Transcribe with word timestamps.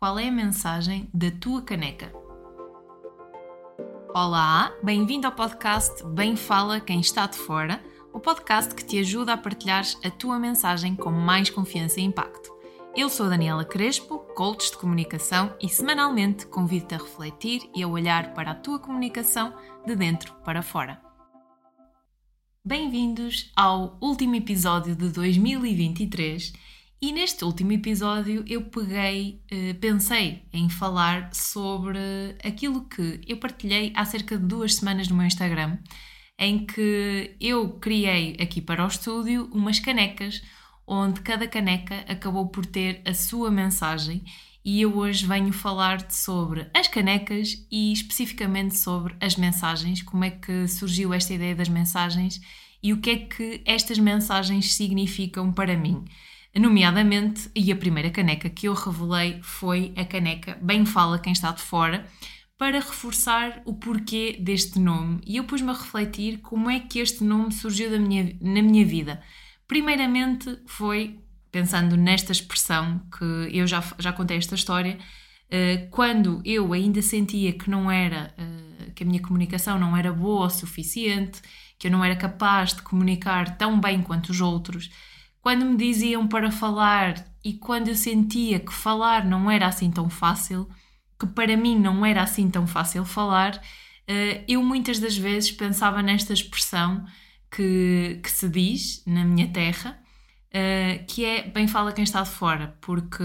qual 0.00 0.18
é 0.18 0.28
a 0.28 0.32
mensagem 0.32 1.10
da 1.12 1.30
tua 1.30 1.60
caneca. 1.60 2.10
Olá, 4.14 4.72
bem-vindo 4.82 5.26
ao 5.26 5.34
podcast 5.34 6.02
Bem 6.06 6.36
Fala 6.36 6.80
Quem 6.80 7.00
Está 7.00 7.26
de 7.26 7.36
Fora, 7.36 7.84
o 8.10 8.18
podcast 8.18 8.74
que 8.74 8.82
te 8.82 8.98
ajuda 8.98 9.34
a 9.34 9.36
partilhar 9.36 9.84
a 10.02 10.10
tua 10.10 10.38
mensagem 10.38 10.96
com 10.96 11.10
mais 11.10 11.50
confiança 11.50 12.00
e 12.00 12.04
impacto. 12.04 12.50
Eu 12.96 13.10
sou 13.10 13.28
Daniela 13.28 13.62
Crespo, 13.62 14.20
coach 14.34 14.70
de 14.70 14.78
comunicação 14.78 15.54
e 15.60 15.68
semanalmente 15.68 16.46
convido-te 16.46 16.94
a 16.94 16.98
refletir 16.98 17.68
e 17.76 17.82
a 17.82 17.86
olhar 17.86 18.32
para 18.32 18.52
a 18.52 18.54
tua 18.54 18.78
comunicação 18.78 19.52
de 19.86 19.94
dentro 19.94 20.32
para 20.42 20.62
fora. 20.62 20.98
Bem-vindos 22.64 23.52
ao 23.54 23.98
último 24.00 24.34
episódio 24.34 24.96
de 24.96 25.10
2023 25.10 26.54
e 27.00 27.12
neste 27.12 27.44
último 27.44 27.72
episódio 27.72 28.44
eu 28.46 28.62
peguei, 28.62 29.42
eh, 29.50 29.72
pensei 29.74 30.44
em 30.52 30.68
falar 30.68 31.32
sobre 31.32 31.98
aquilo 32.44 32.84
que 32.84 33.20
eu 33.26 33.38
partilhei 33.38 33.90
há 33.96 34.04
cerca 34.04 34.36
de 34.36 34.44
duas 34.44 34.74
semanas 34.74 35.08
no 35.08 35.16
meu 35.16 35.26
Instagram, 35.26 35.78
em 36.38 36.66
que 36.66 37.36
eu 37.40 37.70
criei 37.78 38.36
aqui 38.38 38.60
para 38.60 38.84
o 38.84 38.88
estúdio 38.88 39.48
umas 39.52 39.78
canecas, 39.78 40.42
onde 40.86 41.22
cada 41.22 41.48
caneca 41.48 42.04
acabou 42.06 42.48
por 42.48 42.66
ter 42.66 43.00
a 43.06 43.14
sua 43.14 43.50
mensagem 43.50 44.22
e 44.62 44.82
eu 44.82 44.94
hoje 44.94 45.26
venho 45.26 45.52
falar-te 45.54 46.14
sobre 46.14 46.68
as 46.74 46.86
canecas 46.86 47.66
e 47.70 47.92
especificamente 47.92 48.76
sobre 48.76 49.16
as 49.20 49.36
mensagens, 49.36 50.02
como 50.02 50.24
é 50.24 50.30
que 50.30 50.68
surgiu 50.68 51.14
esta 51.14 51.32
ideia 51.32 51.54
das 51.54 51.68
mensagens 51.68 52.40
e 52.82 52.92
o 52.92 53.00
que 53.00 53.10
é 53.10 53.16
que 53.16 53.62
estas 53.64 53.98
mensagens 53.98 54.74
significam 54.74 55.50
para 55.50 55.76
mim. 55.76 56.04
Nomeadamente, 56.54 57.48
e 57.54 57.70
a 57.70 57.76
primeira 57.76 58.10
caneca 58.10 58.50
que 58.50 58.66
eu 58.66 58.74
revelei 58.74 59.38
foi 59.40 59.92
a 59.96 60.04
caneca 60.04 60.58
Bem 60.60 60.84
Fala 60.84 61.18
Quem 61.18 61.32
Está 61.32 61.52
de 61.52 61.62
Fora, 61.62 62.04
para 62.58 62.78
reforçar 62.78 63.62
o 63.64 63.72
porquê 63.72 64.36
deste 64.38 64.78
nome. 64.78 65.20
E 65.24 65.36
eu 65.36 65.44
pus-me 65.44 65.70
a 65.70 65.72
refletir 65.72 66.38
como 66.38 66.68
é 66.68 66.80
que 66.80 66.98
este 66.98 67.22
nome 67.22 67.52
surgiu 67.52 67.98
minha, 68.00 68.36
na 68.40 68.60
minha 68.60 68.84
vida. 68.84 69.22
Primeiramente 69.66 70.58
foi, 70.66 71.20
pensando 71.52 71.96
nesta 71.96 72.32
expressão, 72.32 73.00
que 73.16 73.56
eu 73.56 73.66
já, 73.66 73.82
já 73.98 74.12
contei 74.12 74.36
esta 74.36 74.56
história, 74.56 74.98
uh, 74.98 75.88
quando 75.90 76.42
eu 76.44 76.72
ainda 76.72 77.00
sentia 77.00 77.52
que 77.52 77.70
não 77.70 77.88
era, 77.88 78.34
uh, 78.36 78.92
que 78.92 79.04
a 79.04 79.06
minha 79.06 79.22
comunicação 79.22 79.78
não 79.78 79.96
era 79.96 80.12
boa 80.12 80.46
o 80.46 80.50
suficiente, 80.50 81.40
que 81.78 81.86
eu 81.86 81.90
não 81.92 82.04
era 82.04 82.16
capaz 82.16 82.74
de 82.74 82.82
comunicar 82.82 83.56
tão 83.56 83.80
bem 83.80 84.02
quanto 84.02 84.30
os 84.30 84.40
outros, 84.40 84.90
quando 85.40 85.64
me 85.64 85.76
diziam 85.76 86.26
para 86.28 86.50
falar 86.50 87.14
e 87.44 87.54
quando 87.54 87.88
eu 87.88 87.96
sentia 87.96 88.60
que 88.60 88.72
falar 88.72 89.24
não 89.24 89.50
era 89.50 89.66
assim 89.66 89.90
tão 89.90 90.10
fácil, 90.10 90.68
que 91.18 91.26
para 91.26 91.56
mim 91.56 91.78
não 91.78 92.04
era 92.04 92.22
assim 92.22 92.50
tão 92.50 92.66
fácil 92.66 93.04
falar, 93.04 93.60
eh, 94.06 94.44
eu 94.48 94.62
muitas 94.62 94.98
das 94.98 95.16
vezes 95.16 95.50
pensava 95.52 96.02
nesta 96.02 96.32
expressão 96.32 97.04
que, 97.50 98.20
que 98.22 98.30
se 98.30 98.48
diz 98.48 99.02
na 99.06 99.24
minha 99.24 99.48
terra, 99.52 99.98
eh, 100.50 101.04
que 101.08 101.24
é 101.24 101.42
bem 101.48 101.68
fala 101.68 101.92
quem 101.92 102.04
está 102.04 102.22
de 102.22 102.30
fora, 102.30 102.76
porque 102.80 103.24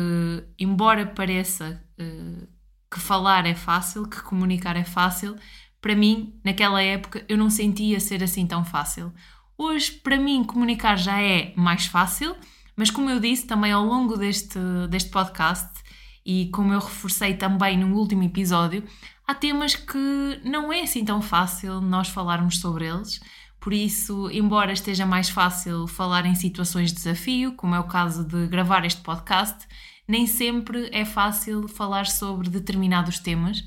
embora 0.60 1.06
pareça 1.06 1.84
eh, 1.98 2.48
que 2.92 3.00
falar 3.00 3.46
é 3.46 3.56
fácil, 3.56 4.08
que 4.08 4.22
comunicar 4.22 4.76
é 4.78 4.84
fácil, 4.84 5.36
para 5.82 5.96
mim, 5.96 6.40
naquela 6.44 6.82
época, 6.82 7.24
eu 7.30 7.38
não 7.38 7.50
sentia 7.50 8.00
ser 8.00 8.24
assim 8.24 8.48
tão 8.48 8.66
fácil. 8.66 9.14
Hoje, 9.58 9.92
para 9.92 10.18
mim, 10.18 10.44
comunicar 10.44 10.98
já 10.98 11.22
é 11.22 11.54
mais 11.56 11.86
fácil, 11.86 12.36
mas 12.76 12.92
como 12.92 13.10
eu 13.10 13.22
disse 13.22 13.48
também 13.48 13.72
ao 13.72 13.86
longo 13.86 14.18
deste, 14.18 14.60
deste 14.90 15.10
podcast 15.10 15.70
e 16.26 16.50
como 16.52 16.74
eu 16.74 16.80
reforcei 16.80 17.36
também 17.36 17.78
no 17.78 17.96
último 17.96 18.24
episódio, 18.24 18.84
há 19.26 19.34
temas 19.34 19.74
que 19.76 20.42
não 20.44 20.74
é 20.74 20.82
assim 20.82 21.06
tão 21.06 21.22
fácil 21.22 21.80
nós 21.80 22.10
falarmos 22.10 22.60
sobre 22.60 22.86
eles. 22.86 23.22
Por 23.58 23.72
isso, 23.72 24.30
embora 24.30 24.74
esteja 24.74 25.06
mais 25.06 25.30
fácil 25.30 25.88
falar 25.88 26.26
em 26.26 26.36
situações 26.36 26.90
de 26.90 26.98
desafio, 26.98 27.54
como 27.54 27.76
é 27.76 27.80
o 27.80 27.88
caso 27.88 28.26
de 28.26 28.48
gravar 28.48 28.84
este 28.86 29.02
podcast, 29.02 29.66
nem 30.06 30.28
sempre 30.28 30.90
é 30.92 31.06
fácil 31.06 31.68
falar 31.70 32.08
sobre 32.08 32.50
determinados 32.50 33.20
temas 33.20 33.64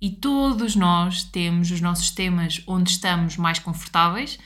e 0.00 0.10
todos 0.10 0.76
nós 0.76 1.24
temos 1.24 1.70
os 1.70 1.80
nossos 1.80 2.10
temas 2.10 2.62
onde 2.66 2.90
estamos 2.90 3.36
mais 3.36 3.58
confortáveis 3.58 4.38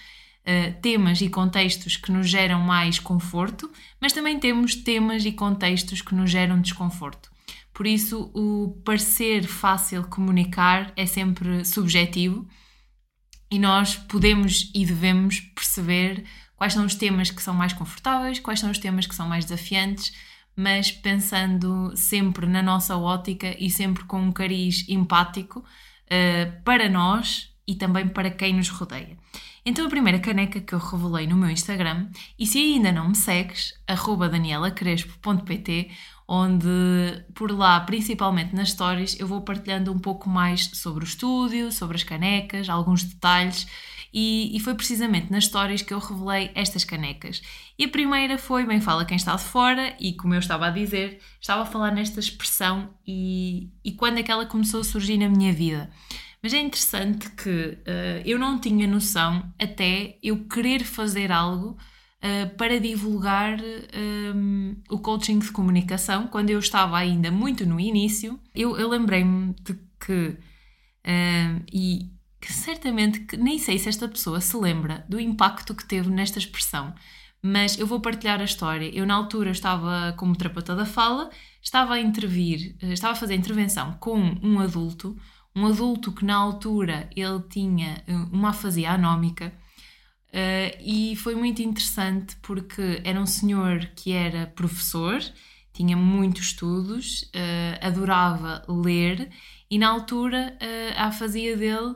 uh, 0.46 0.80
temas 0.80 1.20
e 1.20 1.28
contextos 1.28 1.96
que 1.96 2.12
nos 2.12 2.28
geram 2.28 2.60
mais 2.60 2.98
conforto, 2.98 3.70
mas 4.00 4.12
também 4.12 4.38
temos 4.38 4.74
temas 4.74 5.24
e 5.24 5.32
contextos 5.32 6.00
que 6.00 6.14
nos 6.14 6.30
geram 6.30 6.60
desconforto. 6.60 7.30
Por 7.74 7.86
isso, 7.86 8.30
o 8.34 8.80
parecer 8.84 9.46
fácil 9.46 10.04
comunicar 10.04 10.92
é 10.96 11.04
sempre 11.04 11.64
subjetivo 11.64 12.48
e 13.50 13.58
nós 13.58 13.96
podemos 13.96 14.70
e 14.74 14.86
devemos 14.86 15.40
perceber 15.40 16.24
quais 16.56 16.72
são 16.72 16.86
os 16.86 16.94
temas 16.94 17.30
que 17.30 17.42
são 17.42 17.52
mais 17.52 17.74
confortáveis, 17.74 18.40
quais 18.40 18.60
são 18.60 18.70
os 18.70 18.78
temas 18.78 19.06
que 19.06 19.14
são 19.14 19.28
mais 19.28 19.44
desafiantes, 19.44 20.14
mas 20.56 20.90
pensando 20.90 21.92
sempre 21.94 22.46
na 22.46 22.62
nossa 22.62 22.96
ótica 22.96 23.54
e 23.58 23.68
sempre 23.68 24.04
com 24.04 24.22
um 24.22 24.32
cariz 24.32 24.88
empático 24.88 25.60
uh, 25.60 26.62
para 26.64 26.88
nós 26.88 27.54
e 27.66 27.75
também 27.75 28.09
para 28.09 28.31
quem 28.31 28.54
nos 28.54 28.69
rodeia. 28.69 29.16
Então 29.65 29.84
a 29.84 29.91
primeira 29.91 30.21
caneca 30.21 30.60
que 30.60 30.72
eu 30.72 30.78
revelei 30.78 31.27
no 31.27 31.37
meu 31.37 31.50
Instagram, 31.50 32.09
e 32.38 32.47
se 32.47 32.59
ainda 32.59 32.93
não 32.93 33.09
me 33.09 33.16
segues, 33.16 33.75
danielacrespo.pt, 34.31 35.91
onde 36.28 36.69
por 37.34 37.50
lá, 37.50 37.81
principalmente 37.81 38.55
nas 38.55 38.71
stories, 38.71 39.19
eu 39.19 39.26
vou 39.26 39.41
partilhando 39.41 39.93
um 39.93 39.99
pouco 39.99 40.28
mais 40.28 40.71
sobre 40.75 41.05
o 41.05 41.06
estúdio, 41.06 41.72
sobre 41.72 41.97
as 41.97 42.05
canecas, 42.05 42.69
alguns 42.69 43.03
detalhes, 43.03 43.66
e, 44.15 44.56
e, 44.56 44.60
foi 44.60 44.75
precisamente 44.75 45.31
nas 45.31 45.44
stories 45.44 45.82
que 45.82 45.93
eu 45.93 45.99
revelei 45.99 46.50
estas 46.55 46.84
canecas. 46.84 47.43
E 47.78 47.84
a 47.84 47.88
primeira 47.88 48.38
foi 48.38 48.65
Bem 48.65 48.81
Fala 48.81 49.05
Quem 49.05 49.16
Está 49.16 49.37
de 49.37 49.43
Fora, 49.43 49.94
e 50.00 50.15
como 50.15 50.32
eu 50.32 50.38
estava 50.38 50.69
a 50.69 50.71
dizer, 50.71 51.21
estava 51.38 51.62
a 51.62 51.66
falar 51.66 51.91
nesta 51.91 52.19
expressão 52.19 52.94
e, 53.06 53.69
e 53.84 53.93
quando 53.93 54.19
é 54.19 54.22
que 54.22 54.31
ela 54.31 54.47
começou 54.47 54.81
a 54.81 54.84
surgir 54.84 55.19
na 55.19 55.28
minha 55.28 55.53
vida. 55.53 55.91
Mas 56.46 56.54
é 56.54 56.60
interessante 56.60 57.28
que 57.30 57.50
uh, 57.50 58.22
eu 58.24 58.38
não 58.38 58.60
tinha 58.60 58.86
noção 58.86 59.52
até 59.60 60.16
eu 60.22 60.44
querer 60.44 60.84
fazer 60.84 61.32
algo 61.32 61.70
uh, 61.70 62.56
para 62.56 62.78
divulgar 62.78 63.58
um, 63.58 64.70
eh, 64.70 64.84
o 64.88 65.00
coaching 65.00 65.40
de 65.40 65.50
comunicação, 65.50 66.28
quando 66.28 66.50
eu 66.50 66.60
estava 66.60 66.98
ainda 66.98 67.32
muito 67.32 67.66
no 67.66 67.80
início. 67.80 68.38
Eu, 68.54 68.78
eu 68.78 68.88
lembrei-me 68.88 69.56
de 69.60 69.74
que, 69.98 70.38
uh, 71.04 71.64
e 71.72 72.12
que 72.40 72.52
certamente, 72.52 73.18
que, 73.22 73.36
nem 73.36 73.58
sei 73.58 73.76
se 73.76 73.88
esta 73.88 74.06
pessoa 74.06 74.40
se 74.40 74.56
lembra 74.56 75.04
do 75.08 75.18
impacto 75.18 75.74
que 75.74 75.84
teve 75.84 76.10
nesta 76.10 76.38
expressão, 76.38 76.94
mas 77.42 77.76
eu 77.76 77.88
vou 77.88 77.98
partilhar 77.98 78.40
a 78.40 78.44
história. 78.44 78.88
Eu, 78.94 79.04
na 79.04 79.16
altura, 79.16 79.50
estava 79.50 80.14
como 80.16 80.36
terapeuta 80.36 80.76
da 80.76 80.86
fala, 80.86 81.28
estava 81.60 81.94
a 81.94 82.00
intervir, 82.00 82.76
estava 82.82 83.14
a 83.14 83.16
fazer 83.16 83.34
intervenção 83.34 83.94
com 83.94 84.16
um 84.40 84.60
adulto 84.60 85.16
um 85.56 85.67
adulto 85.67 86.12
que 86.12 86.25
na 86.25 86.37
altura 86.37 87.09
ele 87.17 87.41
tinha 87.49 88.05
eh, 88.06 88.15
uma 88.31 88.50
afasia 88.50 88.93
anómica 88.93 89.50
uh, 90.28 90.78
e 90.84 91.17
foi 91.17 91.34
muito 91.34 91.62
interessante 91.62 92.37
porque 92.43 93.00
era 93.03 93.19
um 93.19 93.25
senhor 93.25 93.87
que 93.97 94.12
era 94.12 94.47
professor, 94.49 95.19
tinha 95.72 95.97
muitos 95.97 96.49
estudos, 96.49 97.22
uh, 97.22 97.87
adorava 97.87 98.62
ler 98.69 99.31
e 99.71 99.78
na 99.78 99.89
altura 99.89 100.59
uh, 100.61 101.00
a 101.00 101.06
afasia 101.06 101.56
dele 101.56 101.94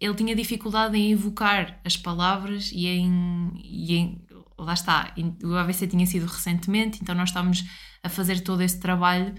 ele 0.00 0.14
tinha 0.14 0.34
dificuldade 0.34 0.98
em 0.98 1.12
evocar 1.12 1.80
as 1.84 1.96
palavras 1.96 2.72
e 2.72 2.88
em, 2.88 3.52
e 3.62 3.94
em 3.94 4.26
lá 4.58 4.74
está, 4.74 5.14
o 5.44 5.54
AVC 5.54 5.86
tinha 5.86 6.04
sido 6.06 6.26
recentemente, 6.26 6.98
então 7.00 7.14
nós 7.14 7.28
estávamos 7.28 7.64
a 8.02 8.08
fazer 8.08 8.40
todo 8.40 8.62
esse 8.62 8.80
trabalho. 8.80 9.32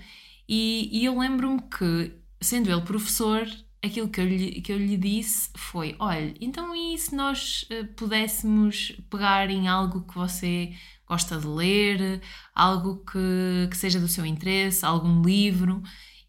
E, 0.47 0.89
e 0.93 1.03
eu 1.03 1.19
lembro-me 1.19 1.61
que 1.63 2.18
sendo 2.41 2.71
ele 2.71 2.81
professor, 2.81 3.47
aquilo 3.83 4.09
que 4.09 4.19
eu 4.19 4.25
lhe, 4.25 4.61
que 4.61 4.71
eu 4.71 4.77
lhe 4.77 4.97
disse 4.97 5.49
foi: 5.55 5.95
olha, 5.99 6.33
então 6.39 6.75
e 6.75 6.97
se 6.97 7.15
nós 7.15 7.65
uh, 7.71 7.87
pudéssemos 7.95 8.93
pegar 9.09 9.49
em 9.49 9.67
algo 9.67 10.01
que 10.01 10.15
você 10.15 10.73
gosta 11.07 11.37
de 11.39 11.47
ler, 11.47 12.21
algo 12.53 13.03
que, 13.05 13.67
que 13.69 13.77
seja 13.77 13.99
do 13.99 14.07
seu 14.07 14.25
interesse, 14.25 14.85
algum 14.85 15.21
livro? 15.21 15.81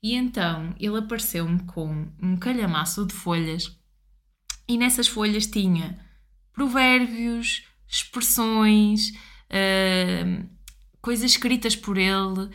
E 0.03 0.15
então 0.15 0.75
ele 0.79 0.99
apareceu-me 0.99 1.61
com 1.65 2.09
um 2.23 2.37
calhamaço 2.37 3.05
de 3.05 3.13
folhas 3.13 3.77
e 4.67 4.79
nessas 4.79 5.09
folhas 5.09 5.47
tinha 5.47 5.99
provérbios, 6.53 7.65
expressões, 7.87 9.11
uh, 9.51 10.49
coisas 11.03 11.33
escritas 11.33 11.77
por 11.77 11.99
ele 11.99 12.51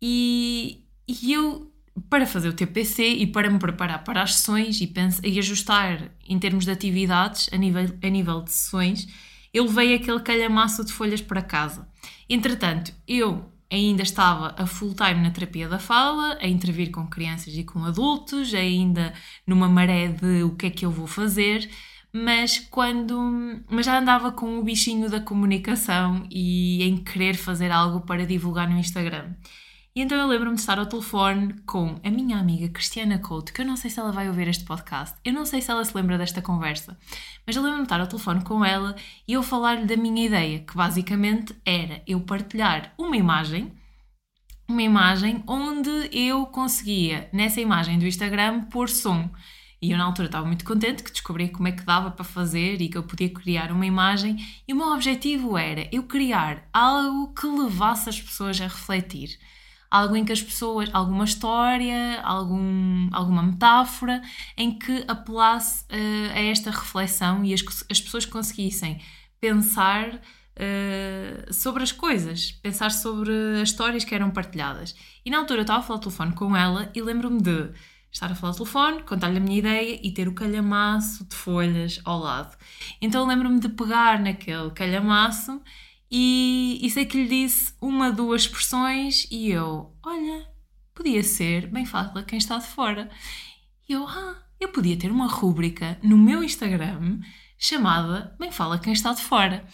e, 0.00 0.84
e 1.06 1.32
eu 1.32 1.67
para 2.08 2.26
fazer 2.26 2.48
o 2.48 2.52
TPC 2.52 3.02
e 3.02 3.26
para 3.26 3.50
me 3.50 3.58
preparar 3.58 4.04
para 4.04 4.22
as 4.22 4.36
sessões 4.36 4.80
e, 4.80 4.92
e 5.24 5.38
ajustar 5.38 6.10
em 6.26 6.38
termos 6.38 6.64
de 6.64 6.70
atividades 6.70 7.48
a 7.52 7.56
nível, 7.56 7.86
a 8.02 8.08
nível 8.08 8.42
de 8.42 8.52
sessões, 8.52 9.06
eu 9.52 9.64
levei 9.64 9.94
aquele 9.94 10.20
calhamaço 10.20 10.84
de 10.84 10.92
folhas 10.92 11.20
para 11.20 11.42
casa. 11.42 11.88
Entretanto, 12.28 12.92
eu 13.06 13.50
ainda 13.70 14.02
estava 14.02 14.54
a 14.56 14.66
full 14.66 14.94
time 14.94 15.22
na 15.22 15.30
terapia 15.30 15.68
da 15.68 15.78
fala, 15.78 16.38
a 16.40 16.46
intervir 16.46 16.90
com 16.90 17.06
crianças 17.06 17.54
e 17.54 17.64
com 17.64 17.84
adultos, 17.84 18.54
ainda 18.54 19.12
numa 19.46 19.68
maré 19.68 20.08
de 20.08 20.42
o 20.42 20.54
que 20.56 20.66
é 20.66 20.70
que 20.70 20.86
eu 20.86 20.90
vou 20.90 21.06
fazer, 21.06 21.68
mas 22.12 22.58
quando 22.58 23.62
mas 23.68 23.86
já 23.86 23.98
andava 23.98 24.32
com 24.32 24.58
o 24.58 24.64
bichinho 24.64 25.10
da 25.10 25.20
comunicação 25.20 26.26
e 26.30 26.82
em 26.82 26.96
querer 26.96 27.34
fazer 27.34 27.70
algo 27.70 28.00
para 28.00 28.26
divulgar 28.26 28.68
no 28.68 28.78
Instagram. 28.78 29.34
E 29.98 30.00
então 30.00 30.16
eu 30.16 30.28
lembro-me 30.28 30.54
de 30.54 30.60
estar 30.60 30.78
ao 30.78 30.86
telefone 30.86 31.54
com 31.66 31.98
a 32.04 32.08
minha 32.08 32.38
amiga 32.38 32.68
Cristiana 32.68 33.18
Couto, 33.18 33.52
que 33.52 33.62
eu 33.62 33.66
não 33.66 33.76
sei 33.76 33.90
se 33.90 33.98
ela 33.98 34.12
vai 34.12 34.28
ouvir 34.28 34.46
este 34.46 34.62
podcast, 34.62 35.16
eu 35.24 35.32
não 35.32 35.44
sei 35.44 35.60
se 35.60 35.72
ela 35.72 35.84
se 35.84 35.92
lembra 35.92 36.16
desta 36.16 36.40
conversa, 36.40 36.96
mas 37.44 37.56
eu 37.56 37.62
lembro-me 37.62 37.82
de 37.82 37.86
estar 37.86 38.00
ao 38.00 38.06
telefone 38.06 38.44
com 38.44 38.64
ela 38.64 38.94
e 39.26 39.32
eu 39.32 39.42
falar-lhe 39.42 39.86
da 39.86 39.96
minha 39.96 40.24
ideia, 40.24 40.60
que 40.60 40.76
basicamente 40.76 41.52
era 41.66 42.00
eu 42.06 42.20
partilhar 42.20 42.94
uma 42.96 43.16
imagem, 43.16 43.72
uma 44.68 44.82
imagem 44.82 45.42
onde 45.48 45.90
eu 46.12 46.46
conseguia, 46.46 47.28
nessa 47.32 47.60
imagem 47.60 47.98
do 47.98 48.06
Instagram, 48.06 48.66
pôr 48.70 48.88
som. 48.88 49.28
E 49.82 49.90
eu 49.90 49.98
na 49.98 50.04
altura 50.04 50.26
estava 50.26 50.46
muito 50.46 50.64
contente 50.64 51.02
que 51.02 51.10
descobri 51.10 51.48
como 51.48 51.66
é 51.66 51.72
que 51.72 51.82
dava 51.82 52.12
para 52.12 52.24
fazer 52.24 52.80
e 52.80 52.88
que 52.88 52.96
eu 52.96 53.02
podia 53.02 53.30
criar 53.30 53.72
uma 53.72 53.86
imagem. 53.86 54.36
E 54.66 54.72
o 54.72 54.76
meu 54.76 54.92
objetivo 54.92 55.58
era 55.58 55.88
eu 55.90 56.04
criar 56.04 56.68
algo 56.72 57.34
que 57.34 57.48
levasse 57.48 58.08
as 58.08 58.20
pessoas 58.20 58.60
a 58.60 58.64
refletir 58.64 59.36
algo 59.90 60.16
em 60.16 60.24
que 60.24 60.32
as 60.32 60.42
pessoas, 60.42 60.90
alguma 60.92 61.24
história, 61.24 62.20
algum, 62.22 63.08
alguma 63.12 63.42
metáfora 63.42 64.22
em 64.56 64.78
que 64.78 65.04
apelasse 65.08 65.84
uh, 65.84 66.32
a 66.34 66.40
esta 66.40 66.70
reflexão 66.70 67.44
e 67.44 67.54
as, 67.54 67.62
as 67.90 68.00
pessoas 68.00 68.24
conseguissem 68.26 69.00
pensar 69.40 70.14
uh, 70.14 71.54
sobre 71.54 71.82
as 71.82 71.92
coisas, 71.92 72.52
pensar 72.52 72.90
sobre 72.90 73.32
as 73.62 73.70
histórias 73.70 74.04
que 74.04 74.14
eram 74.14 74.30
partilhadas. 74.30 74.94
E 75.24 75.30
na 75.30 75.38
altura 75.38 75.60
eu 75.60 75.62
estava 75.62 75.80
a 75.80 75.82
falar 75.82 76.00
telefone 76.00 76.32
com 76.32 76.56
ela 76.56 76.90
e 76.94 77.00
lembro-me 77.00 77.40
de 77.40 77.70
estar 78.10 78.30
a 78.30 78.34
falar 78.34 78.52
ao 78.52 78.56
telefone, 78.56 79.02
contar-lhe 79.02 79.36
a 79.36 79.40
minha 79.40 79.58
ideia 79.58 80.00
e 80.02 80.10
ter 80.10 80.28
o 80.28 80.34
calhamaço 80.34 81.24
de 81.24 81.34
folhas 81.34 82.00
ao 82.04 82.18
lado. 82.18 82.56
Então 83.00 83.26
lembro-me 83.26 83.60
de 83.60 83.68
pegar 83.68 84.18
naquele 84.18 84.70
calhamaço 84.70 85.60
e, 86.10 86.78
e 86.82 86.90
sei 86.90 87.04
que 87.04 87.22
lhe 87.22 87.28
disse 87.28 87.74
uma, 87.80 88.10
duas 88.10 88.42
expressões 88.42 89.26
e 89.30 89.50
eu, 89.50 89.94
olha, 90.04 90.46
podia 90.94 91.22
ser 91.22 91.66
bem 91.66 91.84
fala 91.84 92.22
quem 92.22 92.38
está 92.38 92.58
de 92.58 92.66
fora. 92.66 93.10
E 93.88 93.92
eu, 93.92 94.06
ah, 94.06 94.42
eu 94.60 94.68
podia 94.68 94.96
ter 94.96 95.10
uma 95.10 95.28
rúbrica 95.28 95.98
no 96.02 96.16
meu 96.16 96.42
Instagram 96.42 97.20
chamada 97.58 98.34
Bem 98.38 98.52
Fala 98.52 98.78
Quem 98.78 98.92
Está 98.92 99.12
de 99.12 99.22
Fora. 99.22 99.66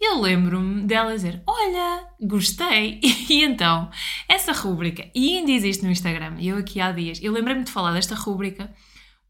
Eu 0.00 0.20
lembro-me 0.20 0.82
dela 0.82 1.14
dizer: 1.14 1.42
Olha, 1.46 2.06
gostei. 2.20 3.00
E 3.30 3.44
então, 3.44 3.90
essa 4.28 4.52
rúbrica, 4.52 5.08
e 5.14 5.38
ainda 5.38 5.52
existe 5.52 5.84
no 5.84 5.90
Instagram, 5.90 6.36
eu 6.40 6.58
aqui 6.58 6.80
há 6.80 6.92
dias, 6.92 7.18
eu 7.22 7.32
lembrei-me 7.32 7.64
de 7.64 7.70
falar 7.70 7.92
desta 7.92 8.14
rúbrica 8.14 8.70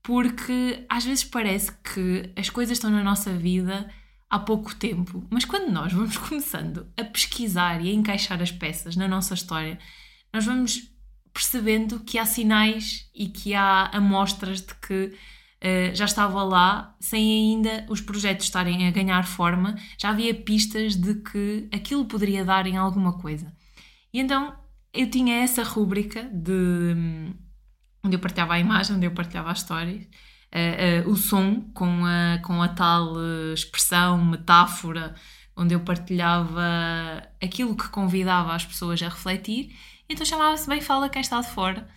porque 0.03 0.85
às 0.89 1.05
vezes 1.05 1.23
parece 1.23 1.71
que 1.85 2.33
as 2.37 2.51
coisas 2.51 2.77
estão 2.77 2.91
na 2.91 3.05
nossa 3.05 3.33
vida 3.33 3.89
há 4.33 4.39
pouco 4.39 4.75
tempo, 4.75 5.23
mas 5.29 5.45
quando 5.45 5.71
nós 5.71 5.93
vamos 5.93 6.17
começando 6.17 6.87
a 6.97 7.05
pesquisar 7.05 7.85
e 7.85 7.91
a 7.91 7.93
encaixar 7.93 8.41
as 8.41 8.51
peças 8.51 8.97
na 8.97 9.07
nossa 9.07 9.35
história, 9.35 9.79
nós 10.33 10.47
vamos 10.47 10.91
percebendo 11.35 12.01
que 12.01 12.19
há 12.19 12.25
sinais 12.25 13.11
e 13.15 13.29
que 13.29 13.53
há 13.53 13.91
amostras 13.93 14.63
de 14.63 14.75
que 14.77 15.05
uh, 15.05 15.95
já 15.95 16.07
estava 16.07 16.43
lá, 16.43 16.97
sem 16.99 17.53
ainda 17.53 17.85
os 17.91 18.01
projetos 18.01 18.47
estarem 18.47 18.89
a 18.89 18.91
ganhar 18.91 19.23
forma, 19.27 19.77
já 19.99 20.09
havia 20.09 20.35
pistas 20.35 20.97
de 20.97 21.17
que 21.17 21.69
aquilo 21.71 22.07
poderia 22.07 22.43
dar 22.43 22.67
em 22.67 22.79
alguma 22.79 23.19
coisa. 23.19 23.53
E 24.15 24.19
então 24.19 24.57
eu 24.95 25.11
tinha 25.11 25.43
essa 25.43 25.63
rúbrica 25.63 26.25
de 26.33 26.95
hum, 26.97 27.35
onde 28.03 28.17
eu 28.17 28.21
partilhava 28.21 28.55
a 28.55 28.59
imagem, 28.59 28.97
onde 28.97 29.05
eu 29.05 29.13
partilhava 29.13 29.51
as 29.51 29.59
histórias 29.59 30.07
uh, 30.53 31.09
uh, 31.09 31.11
o 31.11 31.17
som 31.17 31.61
com 31.75 32.05
a, 32.05 32.39
com 32.43 32.63
a 32.63 32.69
tal 32.69 33.15
uh, 33.15 33.55
expressão, 33.55 34.23
metáfora, 34.25 35.15
onde 35.57 35.75
eu 35.75 35.81
partilhava 35.81 36.63
aquilo 37.43 37.77
que 37.77 37.89
convidava 37.89 38.55
as 38.55 38.65
pessoas 38.65 39.03
a 39.03 39.09
refletir. 39.09 39.75
Então 40.09 40.25
chamava-se 40.25 40.69
Bem 40.69 40.81
Fala 40.81 41.09
Quem 41.09 41.21
Está 41.21 41.41
de 41.41 41.49
Fora. 41.49 41.89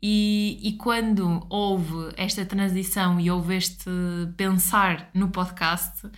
E, 0.00 0.60
e, 0.62 0.74
quando 0.74 1.44
houve 1.50 2.12
esta 2.16 2.44
transição 2.46 3.18
e 3.18 3.32
houve 3.32 3.56
este 3.56 3.90
pensar 4.36 5.10
no 5.12 5.28
podcast, 5.28 6.08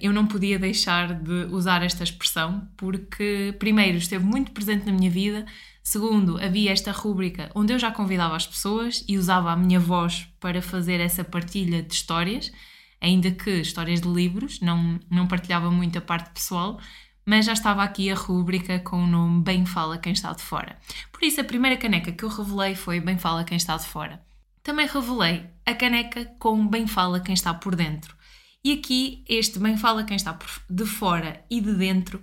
eu 0.00 0.12
não 0.12 0.24
podia 0.24 0.56
deixar 0.56 1.12
de 1.12 1.46
usar 1.50 1.82
esta 1.82 2.04
expressão, 2.04 2.68
porque, 2.76 3.56
primeiro, 3.58 3.98
esteve 3.98 4.24
muito 4.24 4.52
presente 4.52 4.86
na 4.86 4.92
minha 4.92 5.10
vida, 5.10 5.44
Segundo, 5.82 6.38
havia 6.38 6.72
esta 6.72 6.92
rúbrica 6.92 7.50
onde 7.54 7.72
eu 7.72 7.78
já 7.78 7.90
convidava 7.90 8.36
as 8.36 8.46
pessoas 8.46 9.04
e 9.08 9.18
usava 9.18 9.50
a 9.50 9.56
minha 9.56 9.80
voz 9.80 10.28
para 10.38 10.62
fazer 10.62 11.00
essa 11.00 11.24
partilha 11.24 11.82
de 11.82 11.92
histórias, 11.92 12.52
ainda 13.00 13.30
que 13.32 13.50
histórias 13.60 14.00
de 14.00 14.08
livros, 14.08 14.60
não, 14.60 15.00
não 15.10 15.26
partilhava 15.26 15.70
muito 15.70 15.98
a 15.98 16.00
parte 16.00 16.30
pessoal, 16.30 16.80
mas 17.26 17.46
já 17.46 17.52
estava 17.52 17.82
aqui 17.82 18.10
a 18.10 18.14
rúbrica 18.14 18.78
com 18.78 19.04
o 19.04 19.06
nome 19.06 19.42
Bem 19.42 19.66
Fala 19.66 19.98
Quem 19.98 20.12
Está 20.12 20.32
de 20.32 20.42
Fora. 20.42 20.78
Por 21.10 21.24
isso, 21.24 21.40
a 21.40 21.44
primeira 21.44 21.76
caneca 21.76 22.12
que 22.12 22.24
eu 22.24 22.28
revelei 22.28 22.74
foi 22.74 23.00
Bem 23.00 23.18
Fala 23.18 23.44
Quem 23.44 23.56
Está 23.56 23.76
de 23.76 23.86
Fora. 23.86 24.22
Também 24.62 24.86
revelei 24.86 25.46
a 25.66 25.74
caneca 25.74 26.24
com 26.38 26.66
Bem 26.66 26.86
Fala 26.86 27.20
Quem 27.20 27.34
Está 27.34 27.52
por 27.54 27.74
Dentro. 27.74 28.16
E 28.64 28.72
aqui, 28.72 29.24
este 29.28 29.58
Bem 29.58 29.76
Fala 29.76 30.04
Quem 30.04 30.16
Está 30.16 30.36
de 30.70 30.86
Fora 30.86 31.44
e 31.50 31.60
de 31.60 31.74
Dentro 31.74 32.20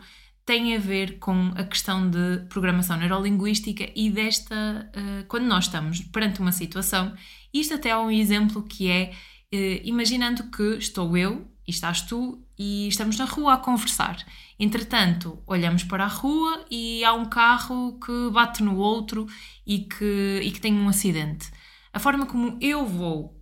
tem 0.49 0.75
a 0.75 0.79
ver 0.79 1.19
com 1.19 1.51
a 1.55 1.63
questão 1.63 2.09
de 2.09 2.39
programação 2.49 2.97
neurolinguística 2.97 3.87
e 3.95 4.09
desta, 4.09 4.89
uh, 4.97 5.23
quando 5.27 5.45
nós 5.45 5.65
estamos 5.65 6.01
perante 6.01 6.39
uma 6.39 6.51
situação, 6.51 7.13
isto 7.53 7.75
até 7.75 7.89
é 7.89 7.97
um 7.97 8.09
exemplo 8.09 8.63
que 8.63 8.89
é, 8.89 9.11
uh, 9.53 9.81
imaginando 9.83 10.49
que 10.49 10.63
estou 10.79 11.15
eu 11.15 11.47
e 11.67 11.69
estás 11.69 12.01
tu 12.01 12.43
e 12.57 12.87
estamos 12.87 13.15
na 13.15 13.25
rua 13.25 13.53
a 13.53 13.57
conversar. 13.57 14.25
Entretanto, 14.59 15.39
olhamos 15.45 15.83
para 15.83 16.05
a 16.05 16.07
rua 16.07 16.65
e 16.71 17.05
há 17.05 17.13
um 17.13 17.25
carro 17.25 17.99
que 18.03 18.31
bate 18.31 18.63
no 18.63 18.75
outro 18.77 19.27
e 19.67 19.81
que, 19.81 20.41
e 20.43 20.49
que 20.49 20.59
tem 20.59 20.73
um 20.73 20.89
acidente. 20.89 21.51
A 21.93 21.99
forma 21.99 22.25
como 22.25 22.57
eu 22.59 22.87
vou 22.87 23.39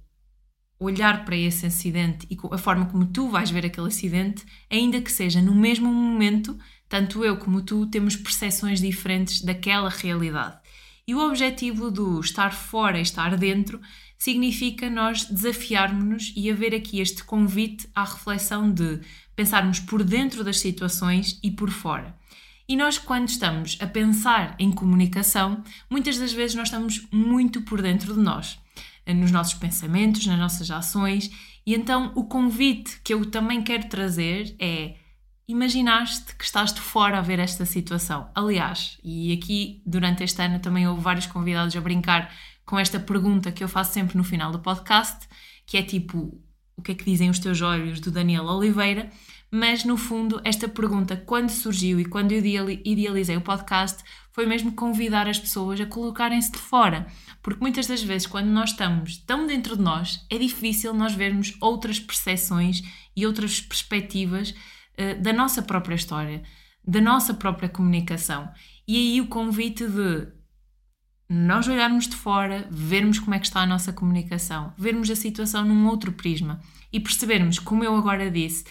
olhar 0.78 1.24
para 1.24 1.38
esse 1.38 1.66
acidente 1.66 2.28
e 2.30 2.38
a 2.52 2.58
forma 2.58 2.86
como 2.86 3.06
tu 3.06 3.30
vais 3.30 3.50
ver 3.50 3.66
aquele 3.66 3.88
acidente, 3.88 4.46
ainda 4.70 5.00
que 5.00 5.12
seja 5.12 5.42
no 5.42 5.56
mesmo 5.56 5.92
momento, 5.92 6.58
tanto 6.90 7.24
eu 7.24 7.38
como 7.38 7.62
tu 7.62 7.86
temos 7.88 8.16
percepções 8.16 8.80
diferentes 8.80 9.42
daquela 9.42 9.90
realidade. 9.90 10.58
E 11.08 11.16
o 11.16 11.20
objetivo 11.20 11.90
do 11.90 12.20
estar 12.20 12.54
fora 12.54 13.00
e 13.00 13.02
estar 13.02 13.38
dentro 13.38 13.80
significa 14.18 14.90
nós 14.90 15.26
desafiarmos-nos 15.26 16.34
e 16.36 16.52
haver 16.52 16.74
aqui 16.74 17.00
este 17.00 17.24
convite 17.24 17.88
à 17.96 18.04
reflexão 18.04 18.72
de 18.72 19.00
pensarmos 19.36 19.80
por 19.80 20.04
dentro 20.04 20.44
das 20.44 20.60
situações 20.60 21.40
e 21.44 21.52
por 21.52 21.70
fora. 21.70 22.16
E 22.68 22.76
nós, 22.76 22.98
quando 22.98 23.30
estamos 23.30 23.78
a 23.80 23.88
pensar 23.88 24.56
em 24.60 24.72
comunicação, 24.72 25.64
muitas 25.90 26.18
das 26.18 26.34
vezes 26.34 26.56
nós 26.56 26.68
estamos 26.68 27.08
muito 27.12 27.62
por 27.62 27.82
dentro 27.82 28.14
de 28.14 28.20
nós, 28.20 28.60
nos 29.08 29.32
nossos 29.32 29.54
pensamentos, 29.54 30.26
nas 30.26 30.38
nossas 30.38 30.70
ações, 30.70 31.32
e 31.66 31.74
então 31.74 32.12
o 32.16 32.26
convite 32.26 33.00
que 33.02 33.14
eu 33.14 33.26
também 33.26 33.62
quero 33.62 33.88
trazer 33.88 34.54
é 34.60 34.96
imaginaste 35.48 36.36
que 36.36 36.44
estás 36.44 36.74
de 36.74 36.82
fora 36.82 37.20
a 37.20 37.22
ver 37.22 37.40
esta 37.40 37.66
situação? 37.66 38.30
Aliás, 38.36 38.98
e 39.04 39.32
aqui 39.32 39.82
durante 39.86 40.24
este 40.24 40.42
ano 40.42 40.60
também 40.60 40.88
houve 40.88 41.02
vários 41.02 41.26
convidados 41.26 41.76
a 41.76 41.82
brincar 41.82 42.34
com 42.66 42.78
esta 42.78 43.00
pergunta 43.00 43.52
que 43.52 43.64
eu 43.64 43.70
faço 43.70 43.94
sempre 43.94 44.18
no 44.18 44.26
final 44.26 44.52
do 44.52 44.60
podcast, 44.60 45.26
que 45.66 45.78
é 45.78 45.84
tipo, 45.84 46.38
o 46.76 46.82
que 46.82 46.92
é 46.92 46.96
que 46.96 47.06
dizem 47.06 47.30
os 47.30 47.40
teus 47.40 47.62
olhos 47.62 48.02
do 48.02 48.12
Daniel 48.12 48.44
Oliveira? 48.46 49.10
Mas 49.50 49.86
no 49.86 49.96
fundo, 49.96 50.42
esta 50.44 50.68
pergunta, 50.68 51.16
quando 51.16 51.50
surgiu 51.50 51.98
e 51.98 52.04
quando 52.06 52.34
eu 52.34 52.70
idealizei 52.84 53.38
o 53.38 53.42
podcast, 53.42 54.04
foi 54.34 54.46
mesmo 54.46 54.74
convidar 54.74 55.30
as 55.30 55.40
pessoas 55.40 55.80
a 55.80 55.86
colocarem-se 55.86 56.52
de 56.52 56.58
fora. 56.58 57.08
Porque 57.42 57.62
muitas 57.62 57.88
das 57.88 58.04
vezes, 58.04 58.28
quando 58.28 58.48
nós 58.48 58.72
estamos 58.72 59.18
tão 59.20 59.48
dentro 59.48 59.78
de 59.78 59.82
nós, 59.82 60.26
é 60.30 60.38
difícil 60.38 60.94
nós 60.94 61.14
vermos 61.14 61.56
outras 61.62 61.98
percepções 61.98 62.82
e 63.16 63.26
outras 63.26 63.62
perspectivas 63.62 64.54
eh, 64.98 65.16
da 65.16 65.32
nossa 65.32 65.62
própria 65.62 65.96
história, 65.96 66.44
da 66.86 67.00
nossa 67.00 67.34
própria 67.34 67.70
comunicação. 67.70 68.50
E 68.88 68.96
aí 68.96 69.22
o 69.22 69.28
convite 69.28 69.88
de 69.88 70.28
nós 71.30 71.68
olharmos 71.68 72.08
de 72.08 72.16
fora, 72.16 72.68
vermos 72.72 73.20
como 73.20 73.36
é 73.36 73.40
que 73.40 73.46
está 73.46 73.62
a 73.62 73.66
nossa 73.66 73.94
comunicação, 73.94 74.74
vermos 74.78 75.10
a 75.10 75.16
situação 75.16 75.66
num 75.66 75.88
outro 75.88 76.12
prisma 76.14 76.62
e 76.92 77.00
percebermos, 77.00 77.60
como 77.60 77.84
eu 77.84 77.96
agora 77.96 78.32
disse, 78.32 78.64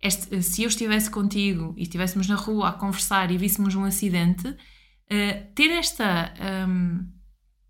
este, 0.00 0.42
se 0.42 0.62
eu 0.62 0.68
estivesse 0.68 1.10
contigo 1.10 1.74
e 1.76 1.82
estivéssemos 1.82 2.28
na 2.28 2.36
rua 2.36 2.68
a 2.68 2.72
conversar 2.72 3.30
e 3.30 3.38
víssemos 3.38 3.74
um 3.74 3.84
acidente, 3.84 4.46
uh, 4.48 5.54
ter 5.54 5.70
esta, 5.70 6.32
um, 6.68 7.06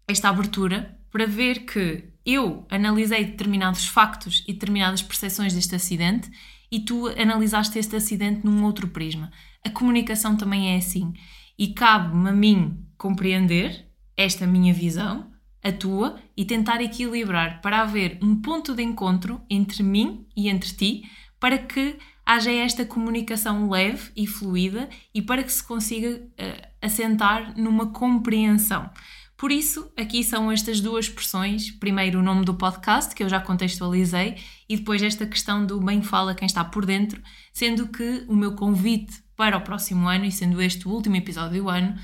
esta 0.06 0.28
abertura 0.28 0.98
para 1.10 1.26
ver 1.26 1.60
que 1.60 2.12
eu 2.26 2.66
analisei 2.70 3.24
determinados 3.24 3.86
factos 3.86 4.44
e 4.46 4.52
determinadas 4.52 5.02
percepções 5.02 5.54
deste 5.54 5.74
acidente 5.74 6.30
e 6.70 6.80
tu 6.80 7.08
analisaste 7.08 7.78
este 7.78 7.96
acidente 7.96 8.44
num 8.44 8.64
outro 8.64 8.88
prisma. 8.88 9.30
A 9.64 9.70
comunicação 9.70 10.36
também 10.36 10.74
é 10.74 10.76
assim. 10.76 11.12
e 11.58 11.68
cabe-me 11.68 12.28
a 12.28 12.32
mim 12.32 12.84
compreender 12.98 13.88
esta 14.16 14.46
minha 14.46 14.74
visão, 14.74 15.30
a 15.62 15.72
tua, 15.72 16.18
e 16.36 16.44
tentar 16.44 16.80
equilibrar 16.80 17.60
para 17.62 17.80
haver 17.80 18.18
um 18.22 18.40
ponto 18.40 18.74
de 18.74 18.82
encontro 18.82 19.40
entre 19.48 19.82
mim 19.82 20.26
e 20.36 20.48
entre 20.48 20.72
ti, 20.74 21.10
para 21.38 21.58
que 21.58 21.96
haja 22.26 22.50
esta 22.50 22.84
comunicação 22.84 23.68
leve 23.68 24.10
e 24.16 24.26
fluida 24.26 24.88
e 25.14 25.20
para 25.20 25.42
que 25.42 25.52
se 25.52 25.62
consiga 25.62 26.16
uh, 26.16 26.68
assentar 26.80 27.58
numa 27.58 27.92
compreensão. 27.92 28.90
Por 29.36 29.50
isso, 29.50 29.90
aqui 29.96 30.22
são 30.22 30.50
estas 30.50 30.80
duas 30.80 31.06
expressões: 31.06 31.70
primeiro, 31.70 32.20
o 32.20 32.22
nome 32.22 32.44
do 32.44 32.54
podcast, 32.54 33.14
que 33.14 33.22
eu 33.22 33.28
já 33.28 33.40
contextualizei, 33.40 34.36
e 34.68 34.76
depois 34.76 35.02
esta 35.02 35.26
questão 35.26 35.66
do 35.66 35.80
bem 35.80 36.02
fala 36.02 36.34
quem 36.34 36.46
está 36.46 36.64
por 36.64 36.86
dentro, 36.86 37.20
sendo 37.52 37.88
que 37.88 38.24
o 38.28 38.36
meu 38.36 38.54
convite 38.54 39.22
para 39.36 39.56
o 39.56 39.60
próximo 39.60 40.08
ano, 40.08 40.24
e 40.24 40.32
sendo 40.32 40.62
este 40.62 40.86
o 40.86 40.90
último 40.90 41.16
episódio 41.16 41.62
do 41.62 41.68
ano, 41.68 41.96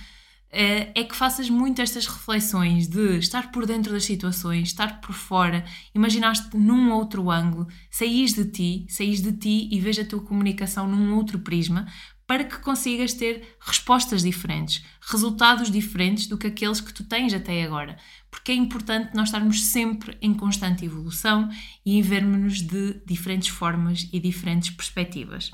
eh, 0.53 0.91
é 0.95 1.05
que 1.05 1.15
faças 1.15 1.49
muito 1.49 1.81
estas 1.81 2.07
reflexões 2.07 2.89
de 2.89 3.19
estar 3.19 3.53
por 3.53 3.65
dentro 3.67 3.93
das 3.93 4.05
situações, 4.05 4.69
estar 4.69 5.01
por 5.01 5.15
fora, 5.15 5.65
imaginaste 5.95 6.57
num 6.57 6.91
outro 6.93 7.31
ângulo, 7.31 7.69
saís 7.89 8.35
de 8.35 8.45
ti, 8.47 8.87
saís 8.89 9.23
de 9.23 9.33
ti 9.33 9.69
e 9.71 9.79
veja 9.79 10.03
a 10.03 10.05
tua 10.05 10.21
comunicação 10.21 10.89
num 10.89 11.15
outro 11.15 11.39
prisma, 11.39 11.87
para 12.31 12.45
que 12.45 12.59
consigas 12.59 13.13
ter 13.13 13.57
respostas 13.59 14.23
diferentes, 14.23 14.85
resultados 15.01 15.69
diferentes 15.69 16.29
do 16.29 16.39
que 16.39 16.47
aqueles 16.47 16.81
que 16.81 16.95
tu 16.95 17.03
tens 17.03 17.35
até 17.35 17.65
agora. 17.65 17.97
Porque 18.31 18.53
é 18.53 18.55
importante 18.55 19.17
nós 19.17 19.31
estarmos 19.31 19.65
sempre 19.65 20.17
em 20.23 20.33
constante 20.33 20.85
evolução 20.85 21.51
e 21.85 21.99
em 21.99 22.03
vermos-nos 22.03 22.61
de 22.61 23.03
diferentes 23.05 23.49
formas 23.49 24.09
e 24.13 24.21
diferentes 24.21 24.71
perspectivas. 24.71 25.51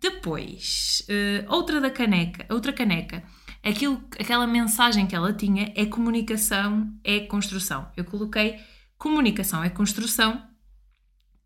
Depois, 0.00 1.04
uh, 1.08 1.52
outra 1.52 1.80
da 1.80 1.90
caneca, 1.90 2.46
outra 2.54 2.72
caneca, 2.72 3.24
aquilo, 3.60 4.00
aquela 4.12 4.46
mensagem 4.46 5.08
que 5.08 5.16
ela 5.16 5.32
tinha 5.32 5.72
é 5.74 5.86
comunicação 5.86 6.88
é 7.02 7.18
construção. 7.18 7.90
Eu 7.96 8.04
coloquei 8.04 8.60
comunicação 8.96 9.64
é 9.64 9.68
construção 9.68 10.40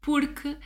porque 0.02 0.50
uh, 0.50 0.58